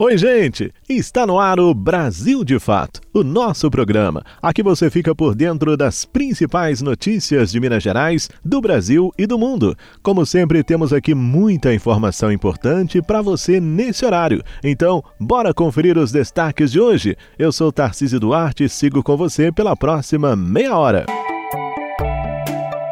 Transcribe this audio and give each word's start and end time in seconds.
Oi, 0.00 0.16
gente! 0.16 0.72
Está 0.88 1.26
no 1.26 1.40
ar 1.40 1.58
o 1.58 1.74
Brasil 1.74 2.44
de 2.44 2.56
Fato, 2.60 3.00
o 3.12 3.24
nosso 3.24 3.68
programa. 3.68 4.22
Aqui 4.40 4.62
você 4.62 4.88
fica 4.88 5.12
por 5.12 5.34
dentro 5.34 5.76
das 5.76 6.04
principais 6.04 6.80
notícias 6.80 7.50
de 7.50 7.58
Minas 7.58 7.82
Gerais, 7.82 8.30
do 8.44 8.60
Brasil 8.60 9.10
e 9.18 9.26
do 9.26 9.36
mundo. 9.36 9.76
Como 10.00 10.24
sempre, 10.24 10.62
temos 10.62 10.92
aqui 10.92 11.16
muita 11.16 11.74
informação 11.74 12.30
importante 12.30 13.02
para 13.02 13.20
você 13.20 13.58
nesse 13.58 14.04
horário. 14.06 14.40
Então, 14.62 15.02
bora 15.18 15.52
conferir 15.52 15.98
os 15.98 16.12
destaques 16.12 16.70
de 16.70 16.78
hoje. 16.78 17.16
Eu 17.36 17.50
sou 17.50 17.72
Tarcísio 17.72 18.20
Duarte 18.20 18.62
e 18.62 18.68
sigo 18.68 19.02
com 19.02 19.16
você 19.16 19.50
pela 19.50 19.74
próxima 19.74 20.36
meia 20.36 20.78
hora. 20.78 21.06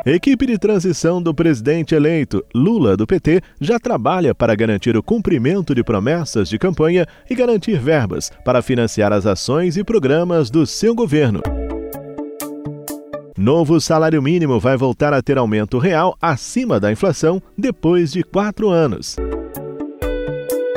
Equipe 0.09 0.46
de 0.46 0.56
transição 0.56 1.20
do 1.20 1.34
presidente 1.34 1.92
eleito 1.92 2.41
Lula 2.55 2.97
do 2.97 3.09
PT 3.09 3.42
já 3.60 3.77
trabalha 3.77 4.33
para 4.33 4.55
garantir 4.55 4.97
o 4.97 5.02
cumprimento 5.02 5.74
de 5.74 5.83
promessas 5.83 6.48
de 6.48 6.60
campanha 6.60 7.05
e 7.28 7.34
garantir 7.34 7.77
verbas 7.80 8.30
para 8.45 8.62
financiar 8.62 9.12
as 9.12 9.27
ações 9.27 9.77
e 9.77 9.83
programas 9.83 10.48
do 10.48 10.64
seu 10.64 10.95
governo. 10.95 11.41
Novo 13.37 13.80
salário 13.80 14.23
mínimo 14.23 14.61
vai 14.61 14.77
voltar 14.77 15.12
a 15.12 15.20
ter 15.20 15.38
aumento 15.38 15.77
real 15.77 16.16
acima 16.23 16.78
da 16.78 16.92
inflação 16.92 17.42
depois 17.59 18.12
de 18.12 18.23
quatro 18.23 18.70
anos. 18.70 19.16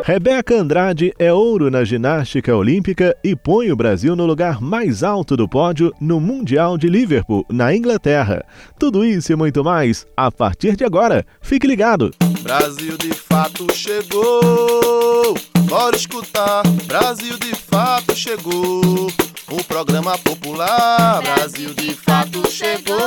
Rebeca 0.04 0.56
Andrade 0.56 1.14
é 1.20 1.32
ouro 1.32 1.70
na 1.70 1.84
ginástica 1.84 2.56
olímpica 2.56 3.16
e 3.24 3.36
põe 3.36 3.72
o 3.72 3.76
Brasil 3.76 4.16
no 4.16 4.26
lugar 4.26 4.62
mais 4.62 5.04
alto 5.04 5.38
do 5.38 5.48
pódio 5.48 5.94
no 6.00 6.20
Mundial 6.20 6.78
de 6.78 6.88
Liverpool, 6.88 7.46
na 7.50 7.76
Inglaterra. 7.76 8.44
Tudo 8.78 9.06
isso 9.06 9.32
e 9.32 9.36
muito 9.36 9.64
mais 9.64 10.06
a 10.16 10.32
partir 10.32 10.76
de 10.76 10.84
agora. 10.84 11.26
Fique 11.42 11.68
ligado! 11.68 12.12
Brasil 12.42 12.98
de 12.98 13.14
fato 13.14 13.68
chegou. 13.74 15.36
Bora 15.68 15.96
escutar. 15.96 16.64
Brasil 16.86 17.38
de 17.38 17.56
fato 17.56 18.16
chegou. 18.16 19.08
O 19.52 19.64
programa 19.64 20.18
popular. 20.18 21.22
Brasil 21.22 21.74
de 21.74 21.94
fato 21.94 22.50
chegou. 22.50 22.98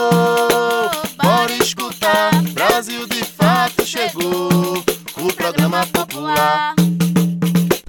Bora 1.20 1.52
escutar. 1.60 2.30
Brasil 2.52 3.06
de 3.06 3.24
fato 3.24 3.84
chegou. 3.84 4.84
O 5.16 5.32
programa 5.34 5.86
popular. 5.86 6.74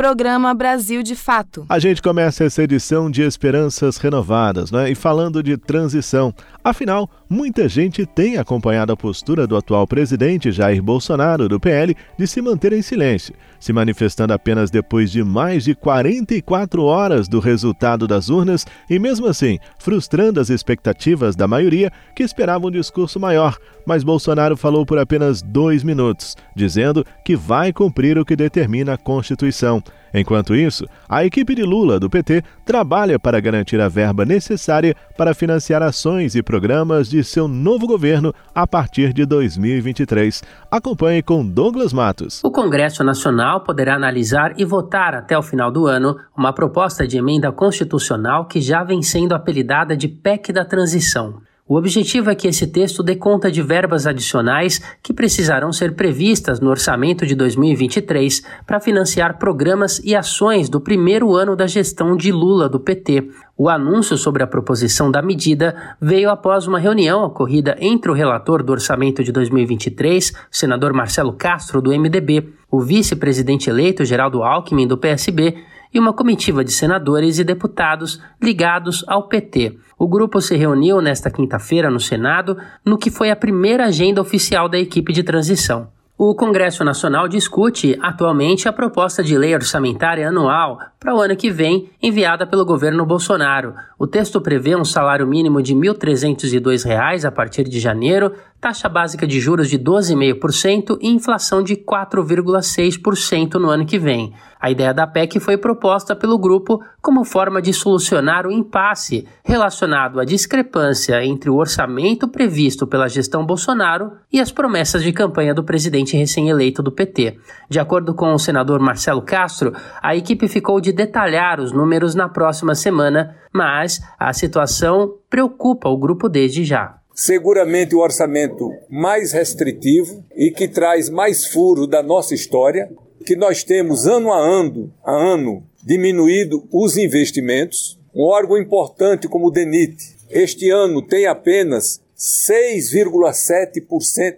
Programa 0.03 0.53
Brasil 0.53 1.01
de 1.01 1.15
Fato. 1.15 1.65
A 1.69 1.79
gente 1.79 2.01
começa 2.01 2.43
essa 2.43 2.61
edição 2.61 3.09
de 3.09 3.21
Esperanças 3.21 3.95
Renovadas, 3.95 4.69
né? 4.69 4.91
E 4.91 4.95
falando 4.95 5.41
de 5.41 5.55
transição. 5.55 6.35
Afinal, 6.61 7.09
muita 7.29 7.69
gente 7.69 8.05
tem 8.05 8.37
acompanhado 8.37 8.91
a 8.91 8.97
postura 8.97 9.47
do 9.47 9.55
atual 9.55 9.87
presidente 9.87 10.51
Jair 10.51 10.83
Bolsonaro, 10.83 11.47
do 11.47 11.57
PL, 11.57 11.95
de 12.19 12.27
se 12.27 12.41
manter 12.41 12.73
em 12.73 12.81
silêncio, 12.81 13.33
se 13.64 13.72
manifestando 13.72 14.33
apenas 14.33 14.69
depois 14.69 15.09
de 15.09 15.23
mais 15.23 15.64
de 15.64 15.73
44 15.73 16.83
horas 16.83 17.30
do 17.30 17.39
resultado 17.39 18.05
das 18.05 18.28
urnas 18.28 18.67
e, 18.89 19.00
mesmo 19.00 19.25
assim, 19.25 19.58
frustrando 19.80 20.42
as 20.42 20.50
expectativas 20.50 21.33
da 21.33 21.47
maioria 21.47 21.89
que 22.14 22.23
esperava 22.23 22.67
um 22.67 22.72
discurso 22.72 23.22
maior. 23.22 23.58
Mas 23.86 24.03
Bolsonaro 24.03 24.58
falou 24.58 24.86
por 24.86 25.00
apenas 25.00 25.42
dois 25.42 25.81
minutos, 25.81 26.36
dizendo 26.53 27.05
que 27.23 27.38
vai 27.38 27.72
cumprir 27.72 28.17
o 28.17 28.25
que 28.25 28.36
determina 28.36 28.95
a 28.95 28.97
Constituição. 28.97 29.81
Enquanto 30.14 30.53
isso, 30.53 30.86
a 31.09 31.25
equipe 31.25 31.56
de 31.56 31.64
Lula, 31.64 32.00
do 32.00 32.09
PT, 32.09 32.44
trabalha 32.64 33.17
para 33.17 33.39
garantir 33.39 33.81
a 33.81 33.89
verba 33.89 34.25
necessária 34.25 34.95
para 35.17 35.33
financiar 35.33 35.81
ações 35.81 36.36
e 36.36 36.44
programas 36.44 37.09
de 37.09 37.23
seu 37.23 37.47
novo 37.47 37.88
governo 37.88 38.33
a 38.53 38.67
partir 38.67 39.11
de 39.11 39.25
2023. 39.25 40.43
Acompanhe 40.70 41.23
com 41.23 41.45
Douglas 41.45 41.92
Matos. 41.92 42.42
O 42.43 42.52
Congresso 42.52 43.04
Nacional 43.04 43.61
poderá 43.61 43.95
analisar 43.95 44.54
e 44.58 44.64
votar 44.64 45.15
até 45.15 45.37
o 45.37 45.42
final 45.42 45.71
do 45.71 45.87
ano 45.87 46.16
uma 46.37 46.54
proposta 46.54 47.08
de 47.08 47.17
emenda 47.17 47.52
constitucional 47.52 48.45
que 48.45 48.61
já 48.61 48.83
vem 48.83 49.02
sendo 49.02 49.33
apelidada 49.33 49.98
de 49.98 50.08
PEC 50.08 50.54
da 50.54 50.64
Transição. 50.64 51.42
O 51.65 51.77
objetivo 51.77 52.29
é 52.29 52.35
que 52.35 52.45
esse 52.45 52.67
texto 52.67 53.01
dê 53.01 53.15
conta 53.15 53.49
de 53.49 53.61
verbas 53.61 54.05
adicionais 54.05 54.81
que 55.01 55.13
precisarão 55.13 55.71
ser 55.71 55.95
previstas 55.95 56.59
no 56.59 56.69
orçamento 56.69 57.25
de 57.25 57.35
2023 57.35 58.43
para 58.67 58.81
financiar 58.81 59.39
programas 59.39 60.01
e 60.03 60.13
ações 60.13 60.67
do 60.67 60.81
primeiro 60.81 61.33
ano 61.33 61.55
da 61.55 61.65
gestão 61.65 62.17
de 62.17 62.33
Lula 62.33 62.67
do 62.67 62.81
PT. 62.81 63.29
O 63.57 63.69
anúncio 63.69 64.17
sobre 64.17 64.43
a 64.43 64.47
proposição 64.47 65.09
da 65.09 65.21
medida 65.21 65.95
veio 66.01 66.29
após 66.29 66.67
uma 66.67 66.79
reunião 66.79 67.23
ocorrida 67.23 67.77
entre 67.80 68.11
o 68.11 68.13
relator 68.13 68.61
do 68.61 68.73
orçamento 68.73 69.23
de 69.23 69.31
2023, 69.31 70.31
o 70.31 70.33
senador 70.51 70.91
Marcelo 70.91 71.31
Castro, 71.31 71.81
do 71.81 71.91
MDB, 71.97 72.49
o 72.69 72.81
vice-presidente 72.81 73.69
eleito 73.69 74.03
Geraldo 74.03 74.43
Alckmin, 74.43 74.85
do 74.85 74.97
PSB, 74.97 75.55
e 75.93 75.99
uma 75.99 76.14
comitiva 76.14 76.64
de 76.64 76.71
senadores 76.71 77.37
e 77.39 77.43
deputados 77.43 78.20
ligados 78.42 79.04
ao 79.08 79.27
PT. 79.27 79.77
O 79.98 80.08
grupo 80.08 80.42
se 80.42 80.55
reuniu 80.55 81.02
nesta 81.02 81.30
quinta-feira 81.30 81.89
no 81.89 81.99
Senado, 81.99 82.58
no 82.83 82.98
que 82.98 83.11
foi 83.11 83.30
a 83.30 83.36
primeira 83.36 83.86
agenda 83.86 84.21
oficial 84.21 84.67
da 84.67 84.77
equipe 84.77 85.14
de 85.14 85.23
transição. 85.23 85.87
O 86.17 86.36
Congresso 86.36 86.83
Nacional 86.83 87.27
discute 87.27 87.98
atualmente 88.02 88.67
a 88.67 88.73
proposta 88.73 89.23
de 89.23 89.37
lei 89.37 89.54
orçamentária 89.54 90.27
anual 90.27 90.80
para 91.03 91.14
o 91.14 91.19
ano 91.19 91.36
que 91.36 91.52
vem, 91.52 91.89
enviada 92.02 92.47
pelo 92.47 92.65
governo 92.65 93.05
Bolsonaro. 93.05 93.75
O 93.99 94.08
texto 94.08 94.39
prevê 94.39 94.73
um 94.73 94.86
salário 94.86 95.27
mínimo 95.27 95.61
de 95.61 95.73
R$ 95.73 95.81
1.302 95.81 97.25
a 97.25 97.31
partir 97.31 97.65
de 97.65 97.77
janeiro, 97.77 98.31
taxa 98.61 98.87
básica 98.87 99.27
de 99.27 99.42
juros 99.42 99.69
de 99.69 99.77
12,5% 99.77 100.97
e 101.02 101.09
inflação 101.09 101.61
de 101.61 101.75
4,6% 101.75 103.55
no 103.55 103.69
ano 103.69 103.86
que 103.86 103.99
vem. 103.99 104.33
A 104.63 104.71
ideia 104.71 104.93
da 104.93 105.05
PEC 105.05 105.42
foi 105.42 105.58
proposta 105.58 106.15
pelo 106.15 106.39
grupo 106.39 106.81
como 107.02 107.25
forma 107.25 107.61
de 107.61 107.73
solucionar 107.73 108.47
o 108.47 108.52
impasse 108.52 109.27
relacionado 109.43 110.21
à 110.21 110.23
discrepância 110.23 111.21
entre 111.25 111.49
o 111.49 111.58
orçamento 111.58 112.30
previsto 112.30 112.87
pela 112.87 113.09
gestão 113.09 113.45
Bolsonaro 113.45 114.13
e 114.31 114.39
as 114.39 114.53
promessas 114.53 115.03
de 115.03 115.11
campanha 115.11 115.53
do 115.53 115.65
presidente 115.65 116.15
recém-eleito 116.15 116.81
do 116.81 116.93
PT. 116.93 117.37
De 117.69 117.77
acordo 117.77 118.13
com 118.13 118.33
o 118.33 118.39
senador 118.39 118.80
Marcelo 118.80 119.21
Castro, 119.21 119.73
a 120.02 120.15
equipe 120.15 120.47
ficou 120.47 120.80
de 120.80 120.92
detalhar 120.93 121.59
os 121.59 121.71
números 121.71 122.15
na 122.15 122.30
próxima 122.30 122.76
semana, 122.76 123.36
mas 123.52 123.99
a 124.17 124.31
situação 124.31 125.15
preocupa 125.30 125.89
o 125.89 125.98
grupo 125.98 126.30
desde 126.30 126.64
já 126.64 126.99
seguramente 127.15 127.95
o 127.95 127.99
orçamento 127.99 128.71
mais 128.89 129.31
restritivo 129.31 130.25
e 130.36 130.50
que 130.51 130.68
traz 130.68 131.09
mais 131.09 131.45
furo 131.45 131.86
da 131.86 132.01
nossa 132.01 132.33
história, 132.33 132.89
que 133.25 133.36
nós 133.36 133.63
temos 133.63 134.07
ano 134.07 134.31
a 134.31 134.38
ano, 134.38 134.92
a 135.06 135.12
ano 135.12 135.63
diminuído 135.83 136.68
os 136.71 136.98
investimentos. 136.98 138.00
Um 138.13 138.24
órgão 138.24 138.57
importante 138.57 139.27
como 139.27 139.48
o 139.48 139.51
DENIT, 139.51 139.95
este 140.30 140.69
ano 140.69 141.01
tem 141.01 141.25
apenas 141.25 142.01
6,7%, 142.18 143.86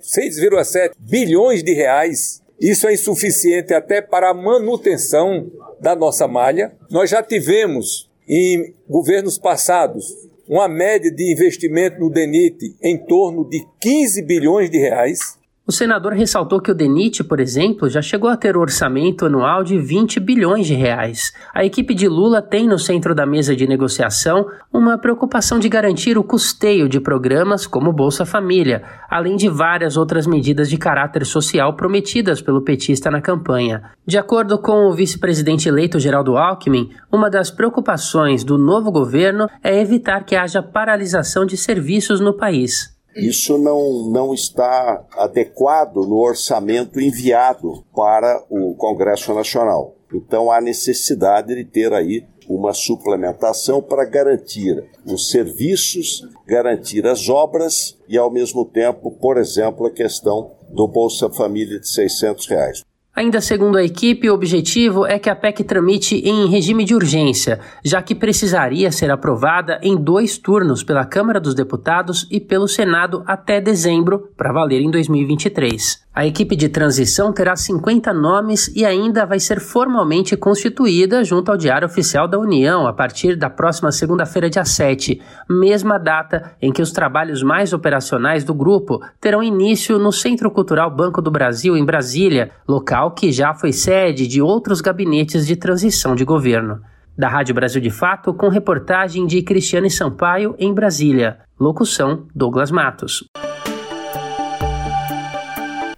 6,7 0.01 0.91
bilhões 0.97 1.63
de 1.63 1.73
reais. 1.73 2.41
Isso 2.59 2.87
é 2.87 2.93
insuficiente 2.93 3.73
até 3.73 4.01
para 4.01 4.29
a 4.29 4.33
manutenção 4.33 5.51
da 5.79 5.95
nossa 5.95 6.27
malha. 6.27 6.73
Nós 6.89 7.09
já 7.09 7.21
tivemos 7.21 8.09
em 8.27 8.73
governos 8.87 9.37
passados 9.37 10.05
uma 10.47 10.67
média 10.67 11.11
de 11.11 11.31
investimento 11.31 11.99
no 11.99 12.09
DENIT 12.09 12.75
em 12.81 12.97
torno 12.97 13.47
de 13.47 13.65
15 13.79 14.21
bilhões 14.21 14.69
de 14.69 14.77
reais. 14.77 15.37
O 15.67 15.71
senador 15.71 16.13
ressaltou 16.13 16.61
que 16.61 16.69
o 16.69 16.75
DENIT, 16.75 17.23
por 17.23 17.39
exemplo, 17.39 17.89
já 17.89 17.99
chegou 17.99 18.29
a 18.29 18.37
ter 18.37 18.55
um 18.55 18.59
orçamento 18.59 19.25
anual 19.25 19.63
de 19.63 19.79
20 19.79 20.19
bilhões 20.19 20.67
de 20.67 20.75
reais. 20.75 21.33
A 21.51 21.65
equipe 21.65 21.95
de 21.95 22.07
Lula 22.07 22.39
tem 22.39 22.67
no 22.67 22.77
centro 22.77 23.15
da 23.15 23.25
mesa 23.25 23.55
de 23.55 23.65
negociação 23.65 24.45
uma 24.71 24.95
preocupação 24.95 25.57
de 25.57 25.67
garantir 25.67 26.19
o 26.19 26.23
custeio 26.23 26.87
de 26.87 26.99
programas 26.99 27.65
como 27.65 27.91
Bolsa 27.91 28.27
Família, 28.27 28.83
além 29.09 29.35
de 29.35 29.49
várias 29.49 29.97
outras 29.97 30.27
medidas 30.27 30.69
de 30.69 30.77
caráter 30.77 31.25
social 31.25 31.75
prometidas 31.75 32.43
pelo 32.43 32.61
petista 32.61 33.09
na 33.09 33.19
campanha. 33.19 33.81
De 34.05 34.19
acordo 34.19 34.59
com 34.59 34.85
o 34.85 34.93
vice-presidente 34.93 35.67
eleito 35.67 35.97
Geraldo 35.97 36.37
Alckmin, 36.37 36.91
uma 37.11 37.27
das 37.27 37.49
preocupações 37.49 38.43
do 38.43 38.55
novo 38.55 38.91
governo 38.91 39.49
é 39.63 39.81
evitar 39.81 40.25
que 40.25 40.35
haja 40.35 40.61
paralisação 40.61 41.43
de 41.43 41.57
serviços 41.57 42.19
no 42.19 42.35
país. 42.35 42.94
Isso 43.15 43.57
não, 43.57 44.09
não 44.09 44.33
está 44.33 45.05
adequado 45.13 45.97
no 45.97 46.17
orçamento 46.17 46.99
enviado 46.99 47.83
para 47.95 48.43
o 48.49 48.75
Congresso 48.75 49.33
Nacional. 49.33 49.95
Então 50.13 50.51
há 50.51 50.59
necessidade 50.59 51.55
de 51.55 51.63
ter 51.63 51.93
aí 51.93 52.25
uma 52.47 52.73
suplementação 52.73 53.81
para 53.81 54.05
garantir 54.05 54.83
os 55.05 55.29
serviços, 55.29 56.27
garantir 56.45 57.07
as 57.07 57.27
obras 57.27 57.97
e, 58.07 58.17
ao 58.17 58.31
mesmo 58.31 58.65
tempo, 58.65 59.11
por 59.11 59.37
exemplo, 59.37 59.87
a 59.87 59.91
questão 59.91 60.51
do 60.69 60.87
Bolsa 60.87 61.29
Família 61.29 61.79
de 61.79 61.87
600 61.87 62.47
reais. 62.47 62.83
Ainda 63.15 63.39
segundo 63.39 63.77
a 63.77 63.83
equipe, 63.83 64.29
o 64.29 64.33
objetivo 64.33 65.05
é 65.05 65.17
que 65.17 65.29
a 65.29 65.35
PEC 65.35 65.63
tramite 65.63 66.17
em 66.17 66.49
regime 66.49 66.83
de 66.83 66.93
urgência, 66.93 67.61
já 67.81 68.01
que 68.01 68.13
precisaria 68.13 68.91
ser 68.91 69.09
aprovada 69.09 69.79
em 69.81 69.95
dois 69.95 70.37
turnos 70.37 70.83
pela 70.83 71.05
Câmara 71.05 71.39
dos 71.39 71.55
Deputados 71.55 72.27
e 72.29 72.41
pelo 72.41 72.67
Senado 72.67 73.23
até 73.25 73.61
dezembro, 73.61 74.31
para 74.35 74.51
valer 74.51 74.81
em 74.81 74.91
2023. 74.91 76.04
A 76.15 76.25
equipe 76.25 76.55
de 76.55 76.69
transição 76.69 77.33
terá 77.33 77.57
50 77.57 78.13
nomes 78.13 78.71
e 78.73 78.85
ainda 78.85 79.25
vai 79.25 79.37
ser 79.37 79.59
formalmente 79.59 80.37
constituída 80.37 81.25
junto 81.25 81.51
ao 81.51 81.57
Diário 81.57 81.85
Oficial 81.85 82.25
da 82.25 82.39
União 82.39 82.87
a 82.87 82.93
partir 82.93 83.35
da 83.35 83.49
próxima 83.49 83.91
segunda-feira, 83.91 84.49
dia 84.49 84.63
7, 84.63 85.21
mesma 85.49 85.97
data 85.97 86.53
em 86.61 86.71
que 86.71 86.81
os 86.81 86.93
trabalhos 86.93 87.43
mais 87.43 87.73
operacionais 87.73 88.45
do 88.45 88.53
grupo 88.53 89.01
terão 89.19 89.43
início 89.43 89.99
no 89.99 90.13
Centro 90.13 90.49
Cultural 90.49 90.89
Banco 90.89 91.21
do 91.21 91.29
Brasil, 91.29 91.75
em 91.75 91.83
Brasília, 91.83 92.51
local 92.65 93.11
que 93.11 93.29
já 93.33 93.53
foi 93.53 93.73
sede 93.73 94.25
de 94.25 94.41
outros 94.41 94.79
gabinetes 94.79 95.45
de 95.45 95.57
transição 95.57 96.15
de 96.15 96.23
governo. 96.23 96.79
Da 97.17 97.27
Rádio 97.27 97.53
Brasil 97.53 97.81
de 97.81 97.89
Fato, 97.89 98.33
com 98.33 98.47
reportagem 98.47 99.27
de 99.27 99.41
Cristiane 99.41 99.89
Sampaio, 99.89 100.55
em 100.57 100.73
Brasília. 100.73 101.39
Locução: 101.59 102.25
Douglas 102.33 102.71
Matos. 102.71 103.25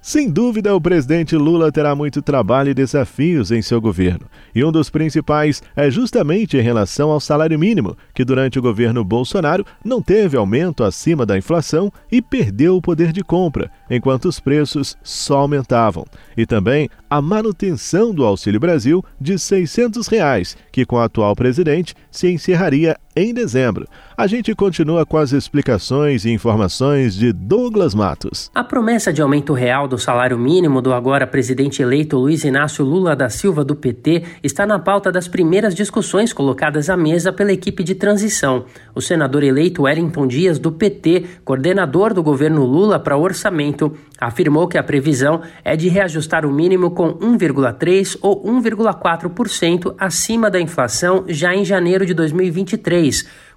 Sem 0.07 0.30
dúvida, 0.30 0.74
o 0.74 0.80
presidente 0.80 1.36
Lula 1.36 1.69
terá 1.69 1.94
muito 1.94 2.21
trabalho 2.21 2.69
e 2.69 2.74
desafios 2.74 3.51
em 3.51 3.62
seu 3.62 3.81
governo. 3.81 4.25
E 4.56 4.63
um 4.63 4.71
dos 4.71 4.89
principais 4.89 5.62
é 5.75 5.92
justamente 5.92 6.56
em 6.56 6.62
relação 6.62 7.12
ao 7.12 7.19
salário 7.19 7.59
mínimo, 7.59 7.94
que 8.13 8.24
durante 8.24 8.57
o 8.57 8.62
governo 8.62 9.04
Bolsonaro 9.04 9.65
não 9.83 10.01
teve 10.01 10.38
aumento 10.38 10.86
acima 10.86 11.25
da 11.25 11.38
inflação 11.38 11.92
e 12.09 12.21
perdeu 12.21 12.77
o 12.77 12.81
poder 12.81 13.12
de 13.12 13.21
compra, 13.21 13.69
enquanto 13.89 14.30
os 14.30 14.39
preços 14.39 14.95
só 15.04 15.39
aumentavam. 15.39 16.06
E 16.38 16.45
também 16.45 16.89
a 17.09 17.21
manutenção 17.21 18.13
do 18.13 18.24
Auxílio 18.24 18.62
Brasil 18.62 19.04
de 19.19 19.38
600 19.38 20.07
reais, 20.07 20.56
que 20.71 20.86
com 20.86 20.95
o 20.95 21.01
atual 21.01 21.36
presidente 21.36 21.94
se 22.09 22.31
encerraria 22.31 22.95
em 23.18 23.34
dezembro. 23.34 23.88
A 24.16 24.28
gente 24.28 24.54
continua 24.54 25.06
com 25.06 25.18
as 25.18 25.31
explicações 25.31 26.24
e 26.24 26.30
informações 26.30 27.16
de 27.16 27.34
Douglas 27.34 27.96
Matos. 27.96 28.52
A 28.54 28.64
promessa 28.64 29.12
de 29.12 29.22
aumento 29.22 29.54
real 29.54 29.88
do 29.88 29.98
salário 29.98 30.38
mínimo 30.38 30.81
do 30.81 30.94
agora 30.94 31.25
presidente 31.25 31.81
eleito 31.81 32.18
Luiz 32.18 32.44
Inácio 32.44 32.86
Lula 32.86 33.16
da 33.16 33.30
Silva 33.30 33.64
do 33.64 33.75
PT 33.75 34.24
está 34.44 34.66
na 34.66 34.78
pauta 34.78 35.12
das 35.12 35.28
primeiras 35.28 35.74
discussões 35.74 36.31
colocadas 36.31 36.90
à 36.90 36.98
mesa 36.98 37.34
pela 37.34 37.52
equipe 37.52 37.84
de 37.84 37.96
transição. 37.96 38.66
O 38.94 39.02
senador 39.02 39.44
eleito 39.44 39.84
Wellington 39.84 40.28
Dias 40.28 40.60
do 40.60 40.72
PT, 40.72 41.25
coordenador 41.44 42.14
do 42.14 42.22
governo 42.22 42.66
Lula 42.66 43.00
para 43.00 43.18
orçamento, 43.18 43.94
afirmou 44.19 44.68
que 44.68 44.78
a 44.78 44.84
previsão 44.84 45.42
é 45.64 45.75
de 45.75 45.90
reajustar 45.90 46.46
o 46.46 46.52
mínimo 46.52 46.92
com 46.92 47.14
1,3 47.14 48.18
ou 48.22 48.44
1,4% 48.44 49.96
acima 49.98 50.50
da 50.50 50.60
inflação 50.60 51.25
já 51.28 51.56
em 51.56 51.64
janeiro 51.64 52.06
de 52.06 52.14
2023, 52.14 53.06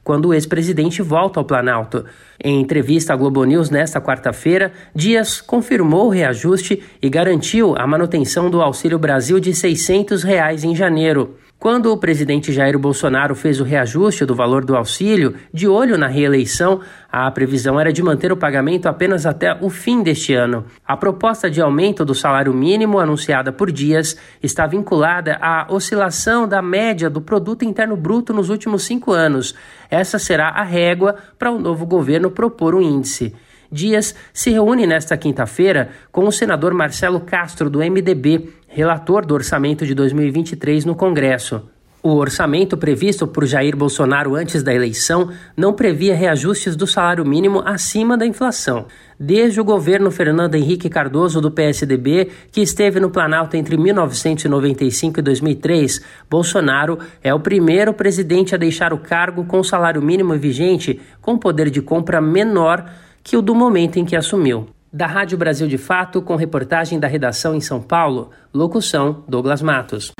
quando 0.02 0.26
o 0.26 0.34
ex-presidente 0.34 1.02
volta 1.02 1.40
ao 1.40 1.44
Planalto. 1.44 2.04
Em 2.42 2.60
entrevista 2.60 3.12
à 3.12 3.16
Globo 3.16 3.44
News 3.44 3.70
nesta 3.70 4.00
quarta-feira, 4.00 4.72
Dias 4.94 5.40
confirmou 5.40 6.06
o 6.06 6.10
reajuste 6.10 6.82
e 7.00 7.08
garantiu 7.08 7.74
a 7.76 7.86
manutenção 7.86 8.50
do 8.50 8.62
Auxílio 8.62 8.98
Brasil 8.98 9.38
de 9.38 9.54
600 9.54 10.22
reais 10.22 10.64
em 10.64 10.74
janeiro. 10.74 11.36
Quando 11.60 11.92
o 11.92 11.96
presidente 11.98 12.54
Jair 12.54 12.78
Bolsonaro 12.78 13.34
fez 13.34 13.60
o 13.60 13.64
reajuste 13.64 14.24
do 14.24 14.34
valor 14.34 14.64
do 14.64 14.74
auxílio, 14.74 15.34
de 15.52 15.68
olho 15.68 15.98
na 15.98 16.06
reeleição, 16.06 16.80
a 17.12 17.30
previsão 17.30 17.78
era 17.78 17.92
de 17.92 18.02
manter 18.02 18.32
o 18.32 18.36
pagamento 18.36 18.86
apenas 18.86 19.26
até 19.26 19.54
o 19.60 19.68
fim 19.68 20.02
deste 20.02 20.32
ano. 20.32 20.64
A 20.86 20.96
proposta 20.96 21.50
de 21.50 21.60
aumento 21.60 22.02
do 22.02 22.14
salário 22.14 22.54
mínimo 22.54 22.98
anunciada 22.98 23.52
por 23.52 23.70
Dias 23.70 24.16
está 24.42 24.66
vinculada 24.66 25.36
à 25.38 25.66
oscilação 25.68 26.48
da 26.48 26.62
média 26.62 27.10
do 27.10 27.20
produto 27.20 27.62
interno 27.62 27.94
bruto 27.94 28.32
nos 28.32 28.48
últimos 28.48 28.84
cinco 28.84 29.12
anos. 29.12 29.54
Essa 29.90 30.18
será 30.18 30.48
a 30.48 30.62
régua 30.62 31.16
para 31.38 31.50
o 31.50 31.58
novo 31.58 31.84
governo 31.84 32.30
propor 32.30 32.74
um 32.74 32.80
índice. 32.80 33.34
Dias 33.70 34.14
se 34.32 34.50
reúne 34.50 34.86
nesta 34.86 35.16
quinta-feira 35.16 35.90
com 36.10 36.26
o 36.26 36.32
senador 36.32 36.74
Marcelo 36.74 37.20
Castro, 37.20 37.70
do 37.70 37.78
MDB, 37.78 38.48
relator 38.66 39.24
do 39.24 39.34
orçamento 39.34 39.86
de 39.86 39.94
2023 39.94 40.84
no 40.84 40.94
Congresso. 40.94 41.62
O 42.02 42.14
orçamento 42.14 42.78
previsto 42.78 43.26
por 43.26 43.44
Jair 43.44 43.76
Bolsonaro 43.76 44.34
antes 44.34 44.62
da 44.62 44.72
eleição 44.72 45.30
não 45.54 45.74
previa 45.74 46.14
reajustes 46.14 46.74
do 46.74 46.86
salário 46.86 47.26
mínimo 47.26 47.62
acima 47.66 48.16
da 48.16 48.24
inflação. 48.24 48.86
Desde 49.18 49.60
o 49.60 49.64
governo 49.64 50.10
Fernando 50.10 50.54
Henrique 50.54 50.88
Cardoso 50.88 51.42
do 51.42 51.50
PSDB, 51.50 52.30
que 52.50 52.62
esteve 52.62 52.98
no 53.00 53.10
Planalto 53.10 53.54
entre 53.54 53.76
1995 53.76 55.20
e 55.20 55.22
2003, 55.22 56.00
Bolsonaro 56.28 56.98
é 57.22 57.34
o 57.34 57.40
primeiro 57.40 57.92
presidente 57.92 58.54
a 58.54 58.58
deixar 58.58 58.94
o 58.94 58.98
cargo 58.98 59.44
com 59.44 59.62
salário 59.62 60.00
mínimo 60.00 60.32
vigente 60.38 60.98
com 61.20 61.36
poder 61.36 61.68
de 61.68 61.82
compra 61.82 62.18
menor 62.18 62.90
que 63.30 63.36
o 63.36 63.40
do 63.40 63.54
momento 63.54 63.96
em 63.96 64.04
que 64.04 64.16
assumiu. 64.16 64.66
Da 64.92 65.06
Rádio 65.06 65.38
Brasil 65.38 65.68
de 65.68 65.78
Fato, 65.78 66.20
com 66.20 66.34
reportagem 66.34 66.98
da 66.98 67.06
redação 67.06 67.54
em 67.54 67.60
São 67.60 67.80
Paulo, 67.80 68.30
locução 68.52 69.22
Douglas 69.28 69.62
Matos. 69.62 70.10